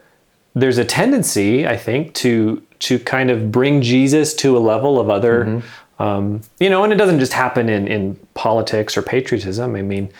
[0.54, 5.10] there's a tendency I think to to kind of bring Jesus to a level of
[5.10, 5.63] other
[6.00, 9.76] um, you know, and it doesn't just happen in in politics or patriotism.
[9.76, 10.12] I mean,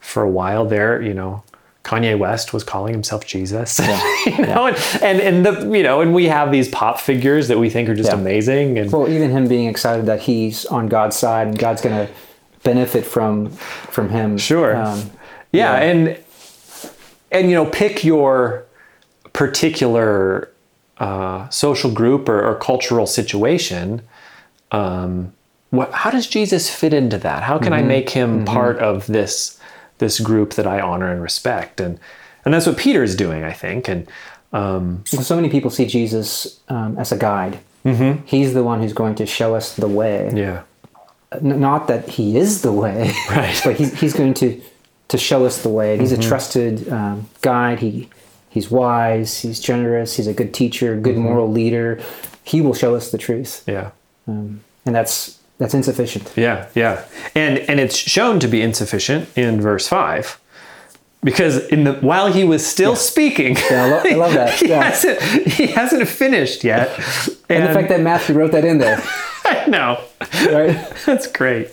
[0.00, 1.42] for a while there, you know,
[1.88, 3.78] Kanye West was calling himself Jesus.
[4.26, 7.58] you know, and, and and the you know, and we have these pop figures that
[7.58, 8.18] we think are just Yeah.
[8.18, 8.78] amazing.
[8.78, 12.12] And well, even him being excited that he's on God's side and God's going to
[12.62, 13.50] benefit from
[13.94, 14.36] from him.
[14.36, 14.76] Sure.
[14.76, 15.10] Um,
[15.50, 16.18] yeah, and
[17.32, 18.66] and you know, pick your
[19.32, 20.50] particular
[20.98, 24.02] uh, social group or, or cultural situation.
[24.72, 25.32] Um,
[25.70, 27.42] what, how does Jesus fit into that?
[27.42, 29.57] How can I make him part of this
[29.98, 31.80] this group that I honor and respect?
[31.80, 31.98] And
[32.44, 33.88] and that's what Peter is doing, I think.
[33.88, 34.08] And
[34.52, 37.58] um, so many people see Jesus um, as a guide.
[37.84, 38.24] Mm-hmm.
[38.26, 40.32] He's the one who's going to show us the way.
[40.34, 40.62] yeah,
[41.32, 43.60] N- not that he is the way, Right.
[43.64, 44.60] but he's, he's going to
[45.08, 45.96] to show us the way.
[45.98, 47.78] He's a trusted um, guide.
[47.80, 48.08] He
[48.50, 49.40] he's wise.
[49.40, 50.16] He's generous.
[50.16, 52.00] He's a good teacher, good moral leader.
[52.44, 53.90] He will show us the truth, yeah.
[54.26, 56.32] um, and that's that's insufficient.
[56.36, 57.04] Yeah, yeah.
[57.34, 60.40] And and it's shown to be insufficient in verse 5.
[61.24, 64.54] Because in the while he was still speaking, Yeah, I, lo- I love that.
[64.60, 64.84] he, Yeah.
[64.84, 66.90] hasn't, he hasn't finished yet.
[67.48, 69.02] And the fact that Matthew wrote that in there,
[69.44, 70.00] I know.
[70.46, 70.76] right?
[71.06, 71.72] That's great.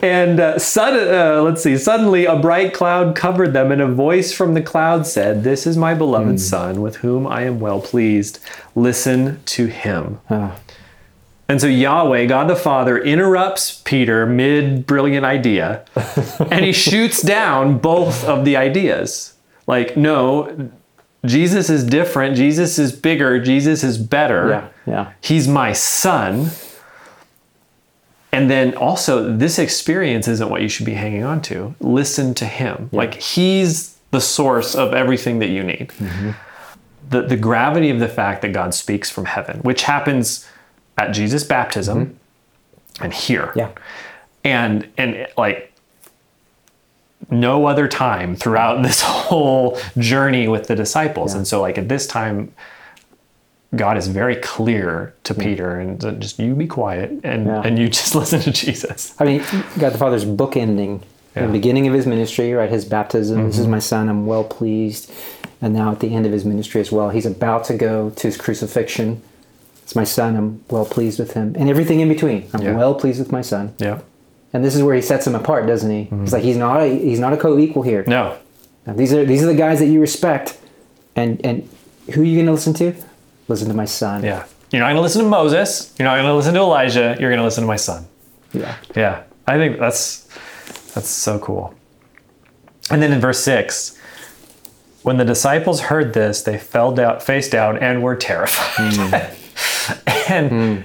[0.00, 1.78] And uh, sudden, uh, let's see.
[1.78, 5.76] Suddenly, a bright cloud covered them, and a voice from the cloud said, "This is
[5.76, 8.40] my beloved son, with whom I am well pleased.
[8.74, 10.56] Listen to him." Ah.
[11.48, 15.84] And so Yahweh, God the Father, interrupts Peter mid brilliant idea
[16.50, 19.34] and he shoots down both of the ideas.
[19.66, 20.70] Like, no,
[21.24, 22.36] Jesus is different.
[22.36, 23.38] Jesus is bigger.
[23.38, 24.48] Jesus is better.
[24.48, 25.12] Yeah, yeah.
[25.22, 26.50] He's my son.
[28.30, 31.74] And then also, this experience isn't what you should be hanging on to.
[31.80, 32.90] Listen to him.
[32.92, 35.88] Like, he's the source of everything that you need.
[35.98, 36.30] Mm-hmm.
[37.08, 40.46] The, the gravity of the fact that God speaks from heaven, which happens
[40.98, 43.04] at Jesus' baptism mm-hmm.
[43.04, 43.52] and here.
[43.56, 43.70] Yeah.
[44.44, 45.72] And, and like,
[47.30, 51.34] no other time throughout this whole journey with the disciples.
[51.34, 52.52] And so, like, at this time,
[53.76, 57.62] God is very clear to Peter and just you be quiet and, Yeah.
[57.62, 59.14] and you just listen to Jesus.
[59.18, 59.44] I mean,
[59.78, 61.02] God the Father's bookending
[61.36, 61.46] Yeah.
[61.46, 62.70] the beginning of his ministry, right?
[62.70, 63.46] His baptism.
[63.46, 63.72] This is mm-hmm.
[63.72, 64.08] my son.
[64.08, 65.12] I'm well pleased.
[65.60, 68.26] And now at the end of his ministry as well, he's about to go to
[68.26, 69.20] his crucifixion.
[69.88, 70.36] It's my son.
[70.36, 72.46] I'm well pleased with him, and everything in between.
[72.52, 72.76] I'm Yeah.
[72.76, 73.72] well pleased with my son.
[73.78, 74.00] Yeah.
[74.52, 76.02] And this is where he sets him apart, doesn't he?
[76.04, 76.24] Mm-hmm.
[76.24, 78.04] He's like he's not a he's not a co-equal here.
[78.06, 78.36] No.
[78.86, 80.58] Now, these are these are the guys that you respect,
[81.16, 81.66] and and
[82.12, 82.92] who are you going to listen to?
[83.48, 84.22] Listen to my son.
[84.24, 84.44] Yeah.
[84.70, 85.94] You're not going to listen to Moses.
[85.98, 87.16] You're not going to listen to Elijah.
[87.18, 88.04] You're going to listen to my son.
[88.52, 88.76] Yeah.
[88.94, 89.22] Yeah.
[89.46, 90.28] I think that's
[90.92, 91.72] that's so cool.
[92.90, 93.96] And then in verse 6,
[95.02, 98.92] when the disciples heard this, they fell down face down and were terrified.
[98.92, 99.34] Mm.
[100.28, 100.84] and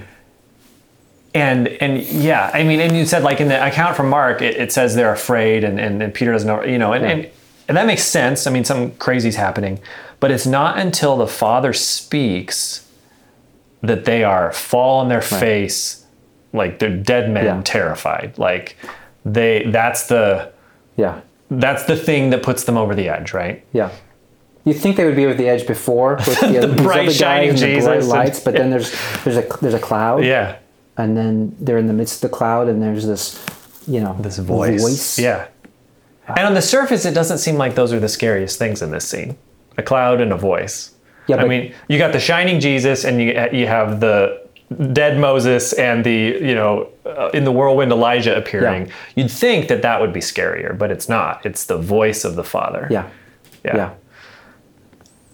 [1.34, 4.56] and and yeah, I mean, and you said like in the account from Mark, it,
[4.56, 7.30] it says they're afraid and, and, and Peter doesn't know, you know, and, and
[7.68, 8.46] and that makes sense.
[8.46, 9.80] I mean, something crazy's happening.
[10.20, 12.88] But it's not until the Father speaks
[13.82, 16.06] that they are fall on their face
[16.52, 17.62] like they're dead men Yeah.
[17.64, 18.34] terrified.
[18.38, 18.76] Like
[19.24, 20.52] they that's the
[20.96, 21.20] Yeah.
[21.50, 23.64] that's the thing that puts them over the edge, right?
[23.72, 23.90] Yeah.
[24.64, 27.58] You'd think they would be over the edge before with the, these bright, shining and
[27.58, 28.90] the Jesus bright and- lights, but then there's
[29.24, 30.56] there's a there's a cloud, Yeah.
[30.96, 33.44] and then they're in the midst of the cloud, and there's this,
[33.86, 35.18] you know, This voice.
[35.18, 35.48] Yeah.
[36.26, 39.06] And on the surface, it doesn't seem like those are the scariest things in this
[39.06, 39.36] scene.
[39.76, 40.92] A cloud and a voice.
[41.26, 44.44] Yeah, I mean, you got the shining Jesus, and you you have the
[44.92, 48.86] dead Moses and the you know uh, in the whirlwind Elijah appearing.
[48.86, 48.92] Yeah.
[49.16, 51.44] You'd think that that would be scarier, but it's not.
[51.44, 52.88] It's the voice of the Father.
[52.90, 53.10] Yeah.
[53.64, 53.76] Yeah.
[53.76, 53.90] Yeah.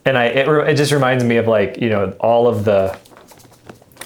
[0.05, 2.97] And I it, it just reminds me of like you know all of the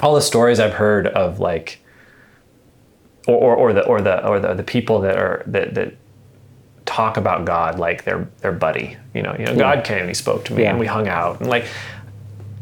[0.01, 1.81] all the stories I've heard of like
[3.27, 5.95] or, or, or the or the or the, the people that are that that
[6.85, 8.97] talk about God like their their buddy.
[9.15, 10.71] You know, you know, God came and he spoke to me Yeah.
[10.71, 11.65] and we hung out and like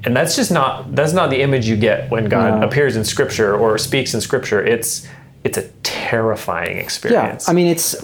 [0.05, 2.67] and that's just not that's not the image you get when God No.
[2.67, 4.65] appears in scripture or speaks in scripture.
[4.65, 5.07] It's
[5.45, 7.47] it's a terrifying experience.
[7.47, 7.51] Yeah.
[7.51, 7.97] I mean, it's.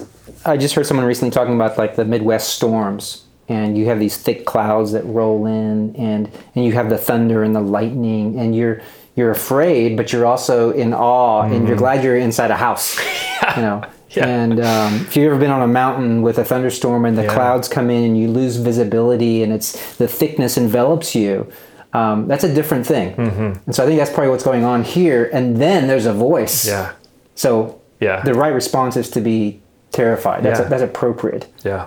[0.44, 4.16] I just heard someone recently talking about like the Midwest storms, and you have these
[4.16, 8.54] thick clouds that roll in, and and you have the thunder and the lightning, and
[8.54, 8.80] you're
[9.16, 12.98] you're afraid, but you're also in awe, and you're glad you're inside a house.
[13.56, 13.80] You know.
[13.82, 13.94] Mm-hmm.
[14.18, 14.26] Yeah.
[14.26, 17.34] And um, if you've ever been on a mountain with a thunderstorm and the Yeah.
[17.34, 21.50] clouds come in and you lose visibility and it's the thickness envelops you,
[21.92, 23.14] um, that's a different thing.
[23.16, 23.52] Mm-hmm.
[23.66, 25.28] And so I think that's probably what's going on here.
[25.32, 26.66] And then there's a voice.
[26.66, 26.92] yeah.
[27.34, 28.20] So Yeah.
[28.22, 29.60] the right response is to be
[29.92, 30.42] terrified.
[30.42, 30.68] That's, Yeah.
[30.68, 31.46] that's appropriate.
[31.64, 31.86] Yeah.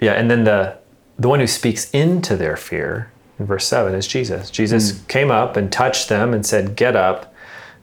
[0.00, 0.78] Yeah, and then the
[1.18, 4.50] the one who speaks into their fear in verse 7 is Jesus.
[4.50, 5.06] Jesus hmm.
[5.06, 7.34] came up and touched them and said, "Get up.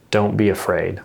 [0.09, 1.01] Don't be afraid."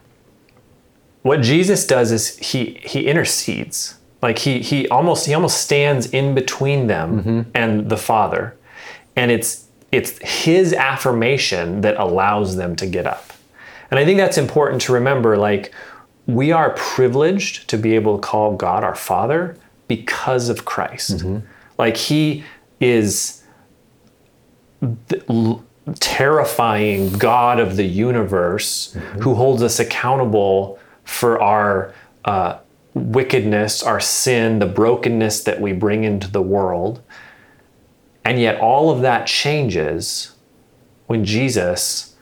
[1.22, 3.98] What Jesus does is he he intercedes.
[4.22, 7.50] Like he he almost he almost stands in between them mm-hmm.
[7.54, 8.56] and the Father.
[9.16, 13.32] And it's it's his affirmation that allows them to get up.
[13.90, 15.72] And I think that's important to remember like
[16.26, 19.56] we are privileged to be able to call God our Father
[19.96, 21.24] because of Christ.
[21.78, 22.44] Like he
[22.80, 23.42] is
[24.80, 25.60] the
[26.00, 31.92] terrifying God of the universe who holds us accountable for our
[32.24, 32.58] uh,
[32.94, 37.02] wickedness, our sin, the brokenness that we bring into the world.
[38.24, 40.36] And yet, all of that changes
[41.06, 42.14] when Jesus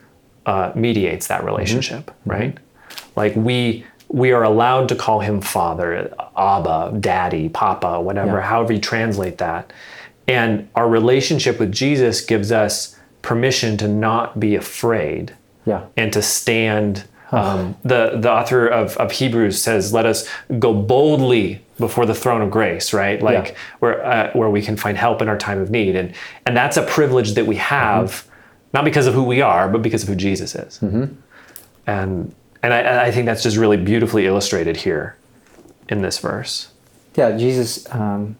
[0.45, 2.57] uh, mediates that relationship, right?
[3.15, 8.41] Like we we are allowed to call him Father, Abba, Daddy, Papa, whatever, Yeah.
[8.41, 9.71] however you translate that.
[10.27, 15.33] And our relationship with Jesus gives us permission to not be afraid
[15.65, 15.81] Yeah.
[15.97, 17.03] and to stand.
[17.33, 20.27] Um, the the author of, of Hebrews says, "Let us
[20.59, 23.53] go boldly before the throne of grace." Right, like Yeah.
[23.79, 26.11] where uh, where we can find help in our time of need, and
[26.45, 28.25] and that's a privilege that we have,
[28.73, 30.81] not because of who we are, but because of who Jesus is.
[31.87, 35.15] And and I, I think that's just really beautifully illustrated here
[35.89, 36.71] in this verse.
[37.15, 38.37] Yeah, Jesus, um,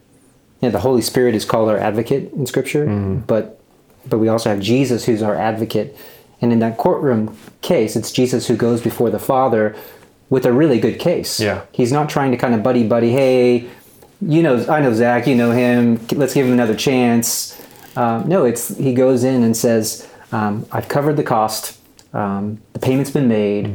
[0.62, 2.86] yeah, the Holy Spirit is called our advocate in Scripture,
[3.28, 3.60] but
[4.06, 5.96] but we also have Jesus who's our advocate.
[6.42, 9.76] And in that courtroom case, it's Jesus who goes before the Father
[10.32, 11.40] with a really good case.
[11.40, 11.62] Yeah.
[11.72, 13.70] He's not trying to kind of buddy buddy, hey,
[14.22, 17.62] you know, I know Zach, you know him, let's give him another chance.
[17.96, 21.80] Um, no, it's he goes in and says, um, I've covered the cost,
[22.14, 23.74] um, the payment's been made,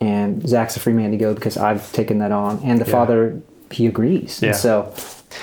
[0.00, 2.60] and Zach's a free man to go because I've taken that on.
[2.62, 4.40] And the Father, he agrees.
[4.42, 4.48] Yeah.
[4.50, 4.94] And so,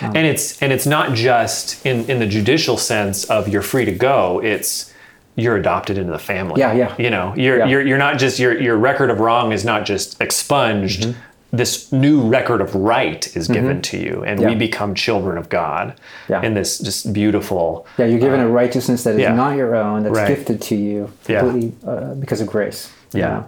[0.02, 3.92] and it's and it's not just in in the judicial sense of you're free to
[3.94, 4.42] go.
[4.44, 4.94] It's
[5.36, 6.60] you're adopted into the family.
[6.62, 6.96] Yeah, yeah.
[6.98, 7.66] You know, you're Yeah.
[7.68, 11.04] you're you're not just your your record of wrong is not just expunged.
[11.04, 11.20] Mm-hmm.
[11.52, 15.94] This new record of right is given to you, and we become children of God
[16.28, 16.42] Yeah.
[16.42, 17.88] in this just beautiful.
[17.98, 19.34] yeah, you're given a righteousness that is yeah.
[19.34, 20.28] not your own, that's Right.
[20.28, 21.42] gifted to you Yeah.
[21.42, 22.90] completely uh, because of grace.
[23.14, 23.28] you Yeah.
[23.30, 23.46] know?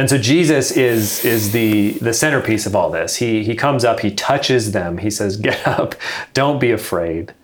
[0.00, 3.16] And so Jesus is is the the centerpiece of all this.
[3.16, 5.94] He he comes up, he touches them, he says, "Get up,
[6.32, 7.34] don't be afraid."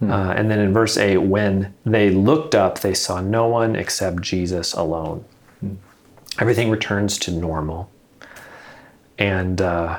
[0.00, 4.20] Uh, and then in verse eight, when they looked up, they saw no one except
[4.20, 5.24] Jesus alone.
[6.38, 7.90] Everything returns to normal,
[9.18, 9.98] and uh,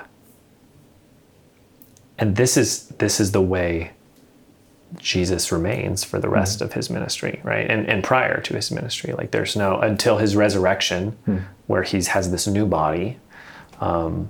[2.17, 3.91] and this is this is the way
[4.97, 6.65] Jesus remains for the rest mm-hmm.
[6.65, 7.69] of his ministry, right?
[7.69, 11.37] And and prior to his ministry, like there's no until his resurrection, hmm.
[11.67, 13.17] where he's has this new body.
[13.79, 14.29] Um,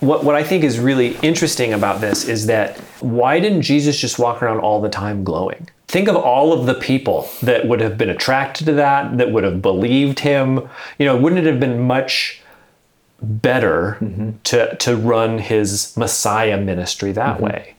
[0.00, 4.18] what what I think is really interesting about this is that why didn't Jesus just
[4.18, 5.68] walk around all the time glowing?
[5.86, 9.44] Think of all of the people that would have been attracted to that, that would
[9.44, 10.68] have believed him.
[10.98, 12.42] You know, wouldn't it have been much
[13.20, 14.30] better mm-hmm.
[14.44, 17.44] to to run his Messiah ministry that mm-hmm.
[17.44, 17.76] way?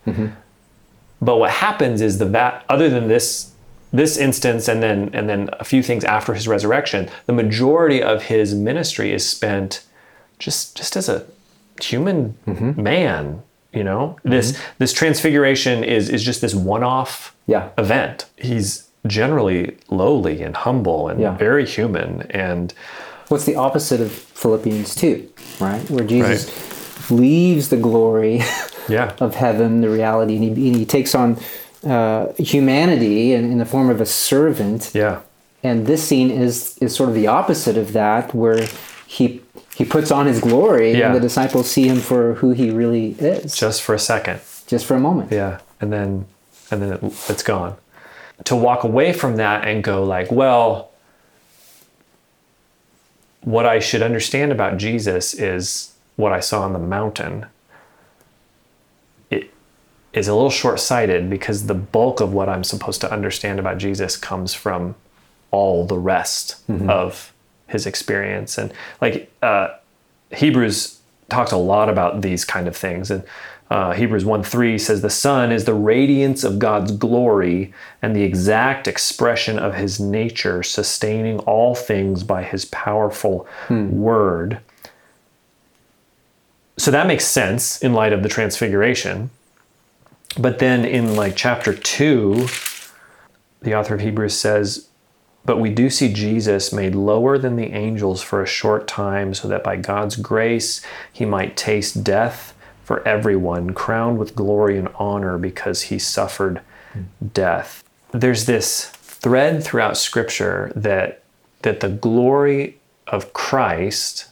[1.24, 3.52] But what happens is the va- other than this
[3.92, 8.24] this instance and then and then a few things after his resurrection, the majority of
[8.24, 9.84] his ministry is spent
[10.38, 11.24] just just as a
[11.80, 12.80] human mm-hmm.
[12.80, 13.42] man.
[13.72, 14.62] You know, this mm-hmm.
[14.78, 17.70] this transfiguration is is just this one off Yeah.
[17.78, 18.26] event.
[18.36, 21.36] He's generally lowly and humble and Yeah.
[21.36, 22.72] very human and
[23.28, 25.90] What's the opposite of Philippians 2, right?
[25.90, 28.42] Where Jesus leaves the glory
[28.88, 31.36] yeah of heaven, the reality, and he, and he takes on
[31.86, 34.90] uh, humanity in, in the form of a servant.
[34.94, 35.20] yeah
[35.62, 38.66] And this scene is is sort of the opposite of that, where
[39.06, 39.40] he
[39.78, 41.06] he puts on his glory, Yeah.
[41.06, 44.38] and the disciples see him for who he really is, just for a second.
[44.66, 45.32] just for a moment.
[45.32, 46.24] Yeah, and then
[46.70, 47.74] and then it, it's gone.
[48.44, 50.90] To walk away from that and go like, well,
[53.42, 57.46] what I should understand about Jesus is what I saw on the mountain.
[60.14, 63.78] Is a little short sighted because the bulk of what I'm supposed to understand about
[63.78, 64.94] Jesus comes from
[65.50, 66.56] all the rest
[66.88, 67.32] of
[67.66, 68.56] his experience.
[68.56, 69.68] And like uh,
[70.32, 73.10] Hebrews talks a lot about these kind of things.
[73.10, 73.24] And
[73.70, 77.72] uh, Hebrews 1 3 says, The Son is the radiance of God's glory
[78.02, 83.48] and the exact expression of his nature, sustaining all things by his powerful
[83.90, 84.60] word.
[86.76, 89.30] So that makes sense in light of the transfiguration.
[90.38, 92.46] But then in like chapter 2,
[93.62, 94.88] the author of Hebrews says,
[95.44, 99.46] but we do see Jesus made lower than the angels for a short time, so
[99.48, 105.38] that by God's grace he might taste death for everyone, crowned with glory and honor
[105.38, 106.60] because he suffered
[107.32, 107.84] death.
[108.12, 111.20] There's this thread throughout Scripture that
[111.62, 114.28] that the glory of Christ,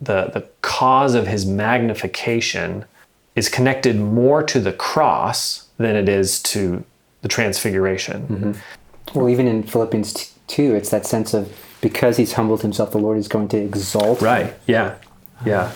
[0.00, 2.84] the, the cause of his magnification,
[3.36, 6.84] is connected more to the cross than it is to
[7.22, 8.26] the transfiguration.
[8.28, 9.18] Mm-hmm.
[9.18, 12.98] Well, even in Philippians t- 2, it's that sense of because he's humbled himself, the
[12.98, 14.20] Lord is going to exalt.
[14.20, 14.24] him.
[14.24, 14.54] Right.
[14.66, 14.96] Yeah.
[15.44, 15.72] Yeah.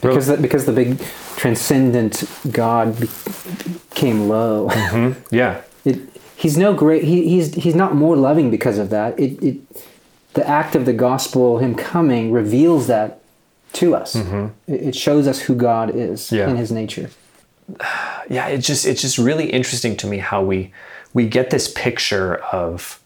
[0.00, 1.00] Because the, because the big
[1.36, 4.68] transcendent God became low.
[4.68, 5.34] Mm-hmm.
[5.34, 5.62] Yeah.
[5.82, 5.98] It,
[6.36, 7.04] he's no great.
[7.04, 9.18] He, he's he's not more loving because of that.
[9.18, 9.86] It, it
[10.34, 13.19] the act of the gospel, him coming, reveals that
[13.74, 14.16] to us.
[14.16, 16.48] It, it shows us who God is Yeah.
[16.50, 17.10] in His nature.
[18.28, 20.72] yeah it's just it's just really interesting to me how we
[21.14, 23.00] we get this picture of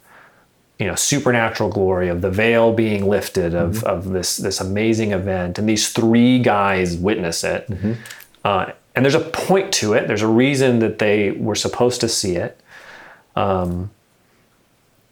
[0.78, 5.58] you know supernatural glory of the veil being lifted of, of this this amazing event
[5.58, 7.68] and these three guys witness it
[8.44, 12.08] uh, and there's a point to it there's a reason that they were supposed to
[12.08, 12.58] see it
[13.36, 13.90] um,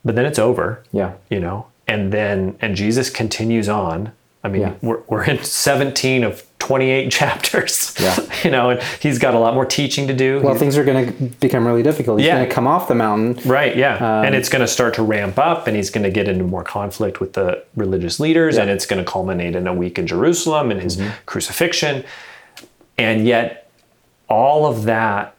[0.04, 1.12] but then it's over Yeah.
[1.30, 4.12] you know and then and jesus continues on
[4.44, 4.74] i mean Yeah.
[4.82, 8.16] we're, we're in 17 of 28 chapters Yeah.
[8.44, 10.84] you know and he's got a lot more teaching to do Well, He's- things are
[10.84, 12.18] going to become really difficult.
[12.20, 12.36] He's Yeah.
[12.36, 13.48] going to come off the mountain.
[13.50, 16.10] right yeah Um, and it's going to start to ramp up and he's going to
[16.10, 19.74] get into more conflict with the religious leaders and it's going to culminate in a
[19.74, 21.02] week in jerusalem and Mm-hmm.
[21.02, 22.04] his crucifixion
[22.98, 23.70] and yet
[24.28, 25.34] all of that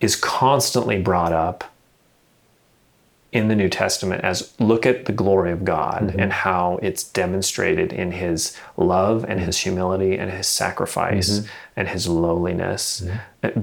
[0.00, 1.64] is constantly brought up
[3.32, 6.18] in the New Testament as look at the glory of God Mm-hmm.
[6.20, 11.48] and how it's demonstrated in his love and his humility and his sacrifice Mm-hmm.
[11.76, 13.04] and his lowliness.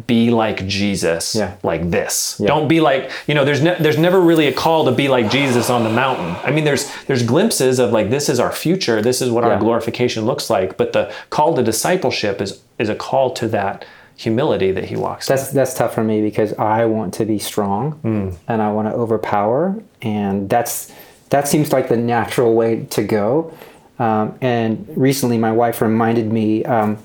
[0.07, 1.55] Be like Jesus, Yeah.
[1.63, 2.37] like this.
[2.43, 5.29] Don't be like, you know, there's ne- there's never really a call to be like
[5.29, 6.35] Jesus on the mountain.
[6.43, 9.59] I mean, there's there's glimpses of like this is our future, this is what our
[9.59, 13.85] glorification looks like, but the call to discipleship is is a call to that
[14.17, 15.27] humility that he walks.
[15.27, 18.29] That's that's tough for me because I want to be strong Hmm.
[18.49, 20.91] and I want to overpower, and that's
[21.29, 23.53] that seems like the natural way to go.
[23.99, 26.97] Um, and recently, my wife reminded me um,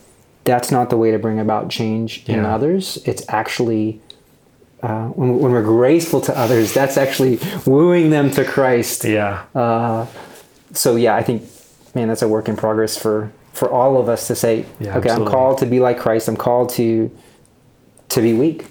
[0.45, 2.99] that's not the way to bring about change in others.
[3.05, 4.01] It's actually
[4.83, 9.05] uh, when, when we're graceful to others, that's actually wooing them to Christ.
[9.05, 9.45] Yeah.
[10.75, 11.43] So yeah, I think,
[11.95, 15.11] man, that's a work in progress for for all of us to say, Yeah, okay,
[15.11, 16.29] I'm called to be like Christ.
[16.29, 17.11] I'm called to
[18.11, 18.67] to be weak.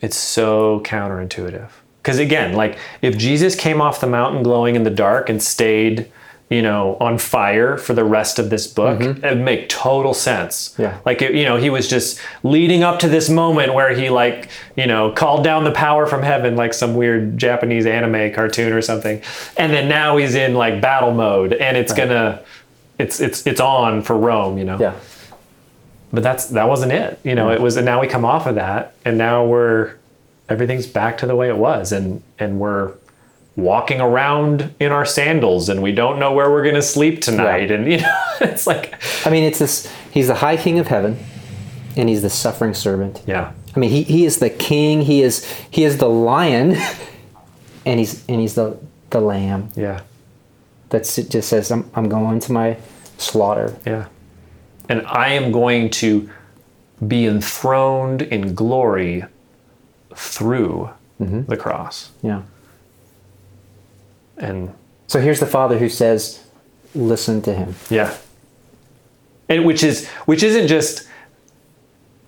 [0.00, 1.70] It's so counterintuitive.
[2.02, 6.10] Because again, like if Jesus came off the mountain glowing in the dark and stayed,
[6.48, 10.68] you know, on fire for the rest of this book, it would make total sense.
[10.70, 10.82] Mm-hmm.
[10.82, 10.98] Yeah.
[11.04, 14.86] Like, you know, he was just leading up to this moment where he, like, you
[14.86, 19.20] know, called down the power from heaven, like some weird Japanese anime cartoon or something.
[19.56, 22.44] And then now he's in like battle mode and it's gonna,
[22.98, 24.78] it's, it's, it's on for Rome, you know?
[24.78, 24.94] Yeah.
[26.12, 27.54] but that's that wasn't it you know mm.
[27.54, 29.96] it was and now we come off of that and now we're
[30.48, 32.94] everything's back to the way it was and and we're
[33.56, 37.70] walking around in our sandals and we don't know where we're going to sleep tonight
[37.70, 38.94] and you know it's like
[39.26, 39.92] I mean, it's this.
[40.12, 41.18] He's the high king of heaven,
[41.96, 43.22] and he's the suffering servant.
[43.26, 45.02] yeah I mean, he, he is the king.
[45.02, 46.76] He is he is the lion,
[47.86, 48.78] and he's and he's the
[49.10, 50.00] the lamb yeah
[50.90, 52.76] that just says, "I'm I'm going to my
[53.18, 54.06] slaughter." yeah
[54.88, 56.30] and i am going to
[57.06, 59.24] be enthroned in glory
[60.14, 60.88] through
[61.20, 61.42] mm-hmm.
[61.44, 62.42] the cross Yeah.
[64.38, 64.72] and
[65.06, 66.42] So here's the father who says,
[66.94, 68.16] "Listen to him." Yeah.
[69.48, 71.06] And which is which isn't just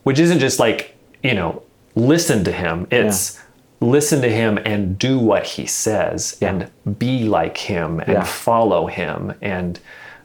[0.05, 1.63] which isn't just like, you know,
[1.95, 2.87] listen to him.
[2.91, 3.39] It's
[3.81, 8.25] listen to him and do what he says and be like him and Yeah.
[8.25, 9.79] follow him and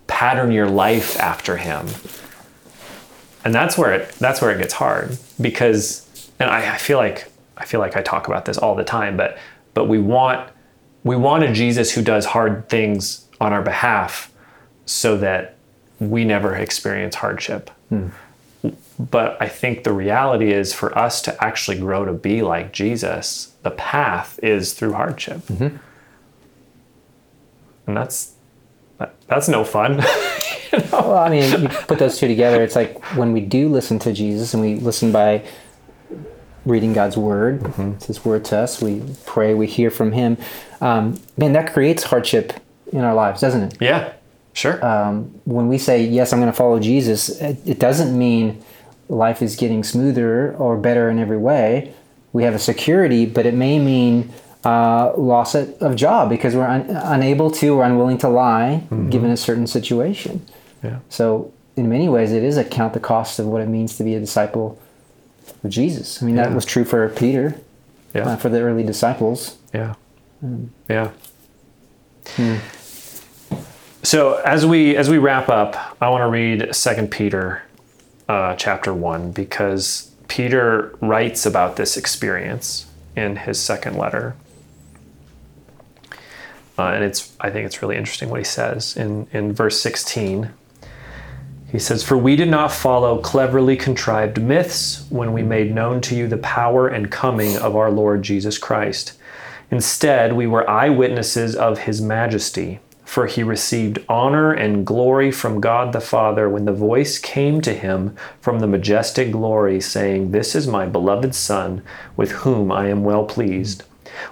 [0.07, 1.87] pattern your life after him.
[3.45, 6.07] And that's where it that's where it gets hard because
[6.39, 7.27] and I, I feel like
[7.57, 9.37] I feel like I talk about this all the time, but
[9.73, 10.49] but we want
[11.03, 14.31] we want a Jesus who does hard things on our behalf,
[14.85, 15.55] so that
[15.99, 17.69] we never experience hardship.
[17.89, 18.07] Hmm.
[18.99, 23.53] But I think the reality is for us to actually grow to be like Jesus,
[23.63, 25.49] the path is through hardship.
[25.49, 25.79] And
[27.97, 28.33] that's
[28.99, 30.01] that, that's no fun.
[30.91, 32.63] Well, I mean, you put those two together.
[32.63, 35.43] It's like when we do listen to Jesus and we listen by
[36.65, 38.81] reading God's word, it's His word to us.
[38.81, 40.35] We pray, we hear from Him.
[40.81, 42.53] Um, man, that creates hardship
[42.91, 43.77] in our lives, doesn't it?
[43.81, 44.13] yeah,
[44.53, 44.83] sure.
[44.83, 48.63] um, when we say yes i'm going to follow jesus it, it doesn't mean
[49.09, 51.93] life is getting smoother or better in every way
[52.31, 54.31] we have a security but it may mean
[54.65, 59.37] uh, loss of job because we're un- unable to or unwilling to lie given a
[59.37, 60.45] certain situation
[60.83, 60.99] yeah.
[61.09, 64.03] so in many ways it is a count the cost of what it means to
[64.03, 64.79] be a disciple
[65.63, 67.55] of jesus i mean that was true for peter
[68.15, 68.29] Yeah.
[68.29, 69.95] uh, for the early disciples Yeah.
[70.89, 71.11] Yeah.
[74.03, 77.61] So as we as we wrap up, I want to read Second Peter,
[78.28, 84.36] uh, chapter one, because Peter writes about this experience in his second letter,
[86.78, 90.49] uh, and it's I think it's really interesting what he says in in verse sixteen.
[91.71, 96.15] He says, For we did not follow cleverly contrived myths when we made known to
[96.15, 99.13] you the power and coming of our Lord Jesus Christ.
[99.71, 102.80] Instead, we were eyewitnesses of his majesty,
[103.14, 107.72] for he received honor and glory from God the Father when the voice came to
[107.72, 111.84] him from the majestic glory, saying, This is my beloved Son,
[112.18, 113.84] with whom I am well pleased.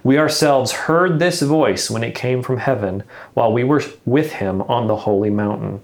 [0.03, 3.03] We ourselves heard this voice when it came from heaven,
[3.35, 5.81] while we were with him on the holy mountain.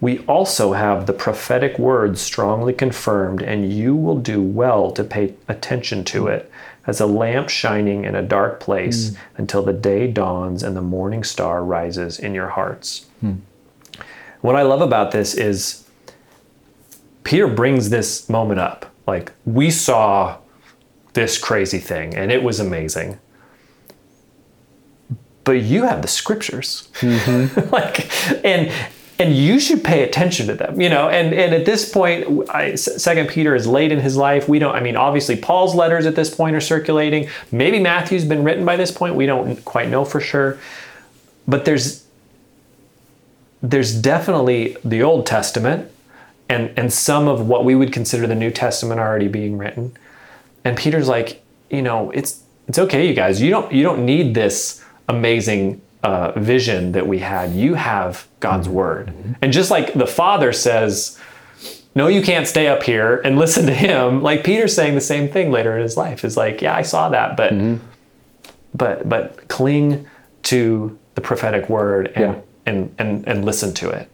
[0.00, 5.34] We also have the prophetic word strongly confirmed, and you will do well to pay
[5.48, 6.50] attention to it
[6.86, 9.16] as a lamp shining in a dark place hmm.
[9.36, 13.06] until the day dawns and the morning star rises in your hearts.
[13.20, 13.34] Hmm.
[14.40, 15.88] What I love about this is
[17.24, 18.86] Peter brings this moment up.
[19.06, 20.38] Like, we saw
[21.14, 23.18] this crazy thing, and it was amazing.
[25.44, 26.88] But you have the scriptures.
[27.00, 27.70] Mm-hmm.
[27.72, 28.70] like, and
[29.18, 32.74] and you should pay attention to them you know and and at this point I,
[32.74, 34.48] second peter is late in his life.
[34.48, 37.28] We don't i mean obviously paul's letters at this point are circulating.
[37.50, 39.14] Maybe matthew's been written by this point.
[39.14, 40.58] We don't quite know for sure.
[41.46, 42.06] But there's
[43.62, 45.90] there's definitely the old testament
[46.48, 49.96] and and some of what we would consider the new testament already being written.
[50.64, 53.40] And peter's like you know it's it's okay you guys.
[53.40, 58.66] You don't you don't need this amazing uh, vision that we had you have god's
[58.66, 58.76] mm-hmm.
[58.76, 59.06] word.
[59.08, 59.32] Mm-hmm.
[59.42, 61.18] And just like the father says
[61.94, 65.28] no you can't stay up here and listen to him like peter's saying the same
[65.28, 66.24] thing later in his life.
[66.24, 67.84] Is like yeah i saw that but mm-hmm.
[68.74, 70.06] but but cling
[70.44, 72.40] to the prophetic word and Yeah.
[72.64, 74.08] and, and and listen to it.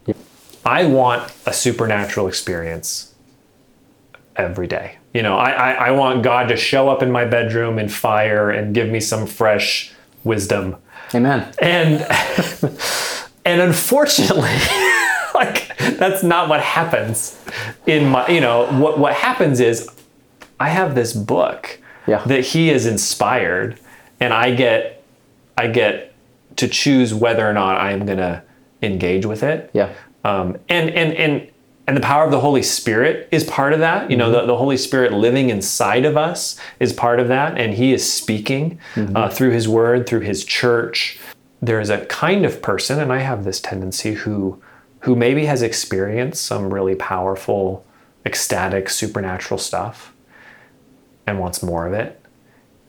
[0.65, 3.15] I want a supernatural experience
[4.37, 4.97] every day.
[5.13, 8.51] You know I, I i want god to show up in my bedroom in fire
[8.51, 9.93] and give me some fresh
[10.25, 10.77] wisdom
[11.15, 11.53] amen.
[11.61, 12.01] And
[13.45, 14.51] and unfortunately
[15.35, 17.39] like that's not what happens
[17.87, 19.89] in my you know what what happens is
[20.61, 22.23] i have this book Yeah.
[22.25, 23.79] that he is inspired
[24.21, 25.03] and i get
[25.59, 26.15] i get
[26.57, 28.43] to choose whether or not i'm going to
[28.83, 29.71] engage with it.
[29.73, 29.93] Yeah.
[30.25, 31.51] Um, and and and
[31.87, 34.11] and the power of the Holy Spirit is part of that.
[34.11, 37.75] You know, the, the Holy Spirit living inside of us is part of that, and
[37.75, 38.79] He is speaking
[39.15, 41.19] uh, through His Word, through His church.
[41.61, 44.63] There is a kind of person, and I have this tendency who
[45.01, 47.85] who maybe has experienced some really powerful,
[48.25, 50.15] ecstatic, supernatural stuff,
[51.27, 52.19] and wants more of it,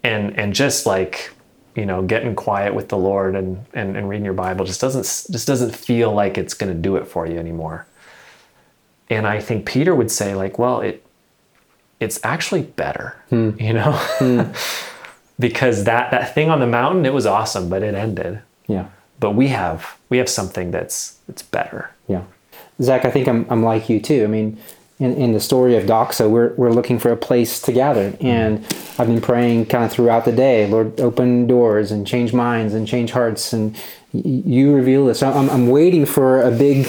[0.04, 1.32] and and just like
[1.76, 5.04] you know getting quiet with the lord and, and and reading your bible just doesn't
[5.04, 7.86] just doesn't feel like it's going to do it for you anymore
[9.10, 11.04] and i think peter would say like well it
[12.00, 13.52] it's actually better hmm.
[13.60, 14.42] you know hmm.
[15.40, 18.88] because that that thing on the mountain it was awesome but it ended yeah
[19.20, 22.24] but we have we have something that's that's better Yeah.
[22.82, 24.26] Zach, I think I'm, I'm like you too.
[24.26, 24.58] I mean,
[25.00, 28.12] in, in the story of Doxa, we're, we're looking for a place to gather.
[28.12, 28.26] Hmm.
[28.28, 28.66] And
[29.00, 32.86] I've been praying kind of throughout the day, Lord, open doors and change minds and
[32.86, 33.54] change hearts.
[33.54, 33.76] And
[34.12, 35.24] y- you reveal this.
[35.24, 36.86] I'm, I'm waiting for a big,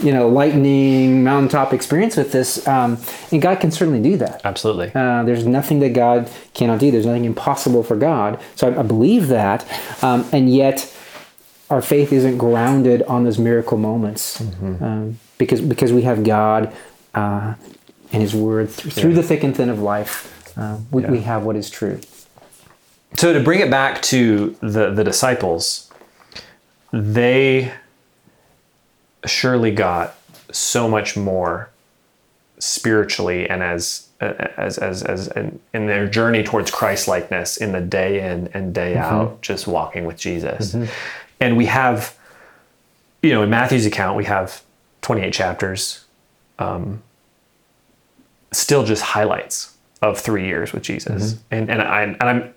[0.00, 2.66] you know, lightning mountaintop experience with this.
[2.68, 2.98] Um,
[3.32, 4.40] and God can certainly do that.
[4.44, 6.90] absolutely Uh, there's nothing that God cannot do.
[6.90, 8.40] There's nothing impossible for God.
[8.54, 9.66] So I, I believe that,
[10.02, 10.94] um, and yet
[11.70, 16.72] our faith isn't grounded on those miracle moments um, because because we have God
[17.14, 17.54] uh,
[18.12, 20.34] and His Word through, through the thick and thin of life.
[20.56, 22.00] Uh, we, we have what is true.
[23.16, 25.90] so to bring it back to the the disciples
[26.92, 27.72] they
[29.26, 30.14] surely got
[30.50, 31.70] so much more
[32.58, 37.80] spiritually and as as as as in, in their journey towards Christ likeness in the
[37.80, 39.14] day in and day mm-hmm.
[39.14, 40.74] out, just walking with Jesus.
[40.74, 40.90] Mm-hmm.
[41.40, 42.16] And we have,
[43.22, 44.62] you know, in Matthew's account, we have
[45.02, 46.04] 28 chapters,
[46.58, 47.02] um,
[48.50, 51.34] still just highlights of three years with Jesus.
[51.34, 51.54] Mm-hmm.
[51.54, 52.54] And and I and I'm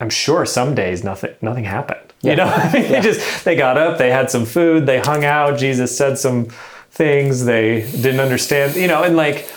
[0.00, 2.00] I'm sure some days nothing nothing happened.
[2.22, 5.58] You know, they just they got up, they had some food, they hung out.
[5.58, 6.46] Jesus said some
[6.90, 8.76] things they didn't understand.
[8.76, 9.48] You know, and like,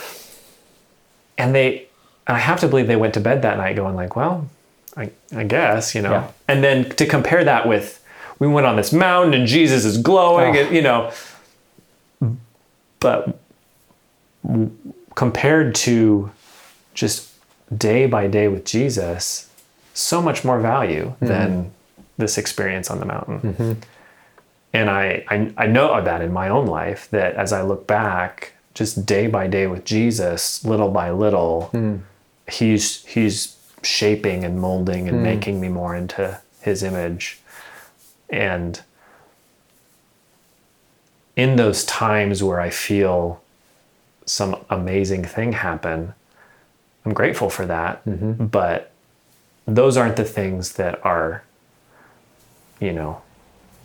[1.38, 1.88] and they,
[2.28, 4.48] and I have to believe they went to bed that night going like, well,
[4.98, 6.12] I I guess you know.
[6.12, 6.32] Yeah.
[6.48, 8.04] And then to compare that with,
[8.40, 10.60] we went on this mountain and Jesus is glowing, Oh.
[10.60, 11.12] and you know,
[13.00, 13.40] but
[15.16, 16.32] compared to
[16.94, 17.32] just
[17.76, 19.50] day by day with Jesus,
[19.96, 21.26] so much more value mm-hmm.
[21.26, 21.72] than
[22.18, 23.40] this experience on the mountain.
[23.40, 23.74] Mm-hmm.
[24.74, 28.54] And I, I, I know that in my own life that as I look back,
[28.74, 32.02] just day by day with Jesus, little by little, mm.
[32.52, 35.24] he's he's shaping and molding and mm.
[35.24, 37.40] making me more into his image.
[38.30, 38.82] And
[41.38, 43.42] in those times where I feel
[44.26, 46.14] some amazing thing happen,
[47.06, 48.04] I'm grateful for that.
[48.06, 48.48] Mm-hmm.
[48.48, 48.92] But
[49.68, 51.44] those aren't the things that are,
[52.80, 53.22] you know,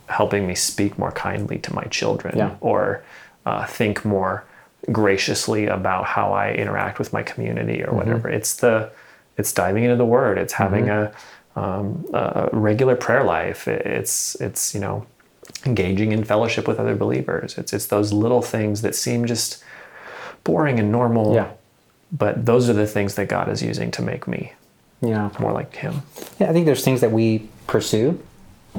[0.09, 2.57] helping me speak more kindly to my children Yeah.
[2.61, 3.03] or
[3.47, 4.45] uh, think more
[4.91, 8.29] graciously about how I interact with my community or whatever.
[8.29, 8.91] It's the
[9.37, 10.37] it's diving into the Word.
[10.37, 11.13] It's having a,
[11.57, 13.67] um, a regular prayer life.
[13.69, 15.07] It's it's you know
[15.65, 17.57] engaging in fellowship with other believers.
[17.57, 19.63] It's it's those little things that seem just
[20.45, 21.35] boring and normal.
[21.35, 21.51] Yeah.
[22.13, 24.53] But those are the things that God is using to make me
[25.03, 25.31] Yeah.
[25.39, 26.03] more like Him.
[26.39, 28.21] Yeah, I think there's things that we pursue.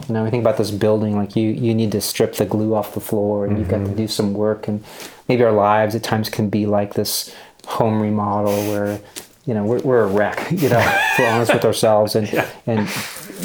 [0.08, 2.74] You know, we think about this building, like you, you need to strip the glue
[2.76, 3.96] off the floor and you've got to mm-hmm.
[3.96, 4.68] do some work.
[4.68, 4.84] And
[5.28, 7.34] maybe our lives at times can be like this
[7.66, 9.02] home remodel where,
[9.46, 12.16] you know, we're, we're a wreck, you know, if we're honest with ourselves.
[12.16, 12.48] And, Yeah.
[12.68, 12.88] and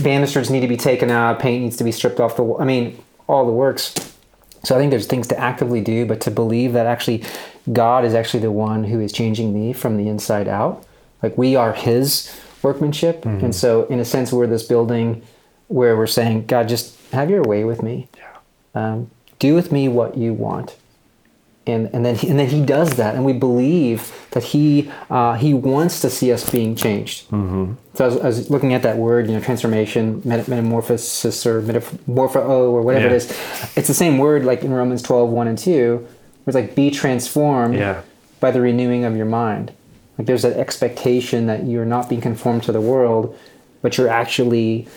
[0.02, 2.60] banisters need to be taken out, paint needs to be stripped off the wall.
[2.60, 3.94] I mean, all the works.
[4.62, 7.24] So I think there's things to actively do, but to believe that actually
[7.72, 10.84] God is actually the one who is changing me from the inside out.
[11.22, 12.32] Like we are His
[12.66, 15.22] workmanship, and so in a sense, we're this building
[15.68, 18.08] where we're saying, God, just have Your way with me.
[18.16, 18.32] Yeah.
[18.80, 20.76] Um, do with me what You want.
[21.68, 24.00] And, and then he, and then he does that, and we believe
[24.30, 27.28] that he uh, he wants to see us being changed.
[27.30, 27.72] Mm-hmm.
[27.94, 31.60] So I was, I was looking at that word, you know, transformation, meta- metamorphosis, or
[31.62, 32.36] metamorpho,
[32.74, 33.12] or whatever Yeah.
[33.14, 33.30] it is.
[33.76, 36.06] It's the same word like in Romans 12, 1 and 2, where
[36.46, 38.02] it's like, be transformed Yeah.
[38.38, 39.72] by the renewing of your mind.
[40.18, 43.38] Like there's that expectation that you're not being conformed to the world,
[43.82, 44.88] but you're actually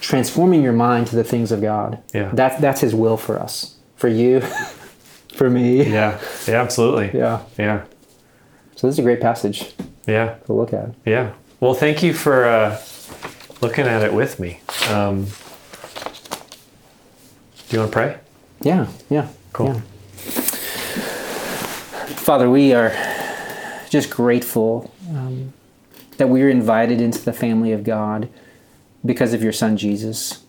[0.00, 1.98] transforming your mind to the things of God.
[2.14, 2.30] Yeah.
[2.32, 4.40] That's, that's his will for us, for you,
[5.34, 5.84] for me.
[5.90, 6.20] Yeah.
[6.46, 6.62] Yeah.
[6.62, 7.18] Absolutely.
[7.18, 7.42] Yeah.
[7.58, 7.84] Yeah.
[8.76, 9.74] So this is a great passage
[10.06, 10.34] Yeah.
[10.46, 10.90] to look at.
[11.04, 11.32] Yeah.
[11.60, 12.80] Well, thank you for uh,
[13.60, 14.60] looking at it with me.
[14.90, 15.26] Um,
[17.68, 18.18] do you want to pray?
[18.60, 19.28] Yeah, yeah.
[19.52, 19.68] Cool.
[19.68, 19.80] yeah.
[22.16, 22.90] Father, we are
[23.92, 25.52] just grateful um,
[26.16, 28.30] that we are invited into the family of God
[29.04, 30.44] because of your son Jesus,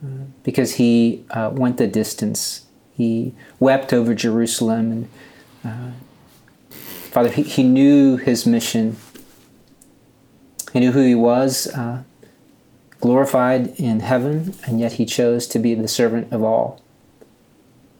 [0.00, 2.66] uh, because he uh, went the distance.
[2.96, 4.92] He wept over Jerusalem.
[4.92, 5.08] And,
[5.64, 6.76] uh,
[7.10, 8.96] Father, he, he knew his mission,
[10.72, 11.66] he knew who he was.
[11.66, 12.04] Uh,
[13.00, 16.80] glorified in heaven, and yet he chose to be the servant of all.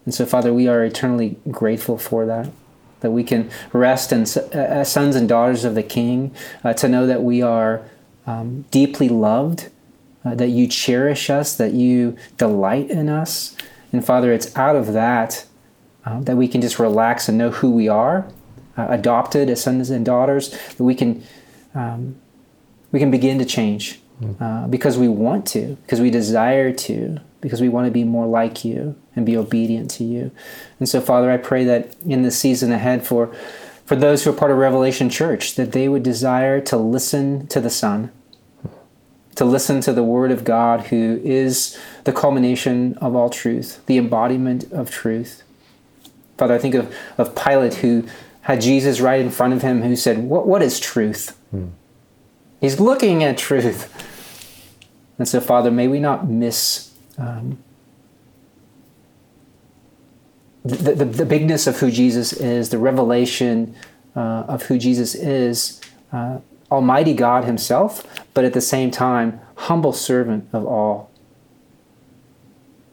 [0.07, 2.51] And so, Father, we are eternally grateful for that,
[3.05, 6.35] that we can rest and, uh, as sons and daughters of the King,
[6.65, 7.83] uh, to know that we are
[8.27, 9.69] um, deeply loved,
[10.25, 13.55] uh, that you cherish us, that you delight in us.
[13.93, 15.45] And Father, it's out of that
[16.07, 18.27] uh, that we can just relax and know who we are,
[18.79, 21.23] uh, adopted as sons and daughters, that we can
[21.75, 22.17] um,
[22.91, 24.01] we can begin to change
[24.41, 28.27] uh, because we want to, because we desire to, because we want to be more
[28.27, 30.31] like you and be obedient to you.
[30.79, 33.37] And so, Father, I pray that in the season ahead for
[33.85, 37.61] for those who are part of Revelation Church, that they would desire to listen to
[37.61, 38.11] the Son,
[39.35, 43.99] to listen to the Word of God, who is the culmination of all truth, the
[43.99, 45.43] embodiment of truth.
[46.39, 48.05] Father, I think of, of Pilate who
[48.41, 51.37] had Jesus right in front of him who said, What, what is truth?
[51.51, 51.67] Hmm.
[52.63, 53.91] He's looking at truth.
[55.19, 57.59] And so, Father, may we not miss um,
[60.65, 63.75] the, the, the bigness of who Jesus is, the revelation
[64.17, 65.81] uh, of who Jesus is,
[66.13, 66.39] uh,
[66.71, 71.11] Almighty God Himself, but at the same time, humble servant of all.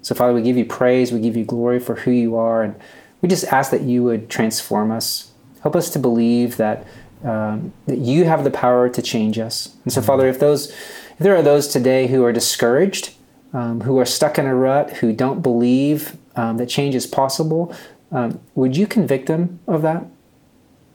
[0.01, 2.75] So, Father, we give you praise, we give you glory for who you are, and
[3.21, 5.31] we just ask that you would transform us.
[5.61, 6.85] Help us to believe that
[7.23, 9.75] um, that you have the power to change us.
[9.83, 13.13] And so, Father, if those if there are those today who are discouraged,
[13.53, 17.75] um, who are stuck in a rut, who don't believe um, that change is possible,
[18.11, 20.05] um, would you convict them of that?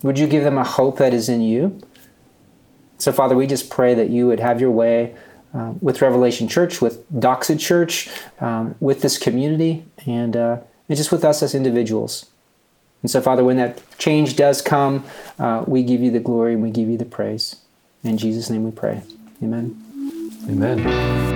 [0.03, 1.81] Would you give them a hope that is in you?
[2.99, 5.15] So, Father, we just pray that you would have your way
[5.55, 8.09] uh, with Revelation Church, with Doxa Church,
[8.41, 12.27] um, with this community, and, uh, and just with us as individuals.
[13.03, 15.05] And so, Father, when that change does come,
[15.39, 17.57] uh, we give you the glory and we give you the praise.
[18.03, 19.03] In Jesus' name we pray.
[19.43, 19.83] Amen.
[20.49, 21.36] Amen.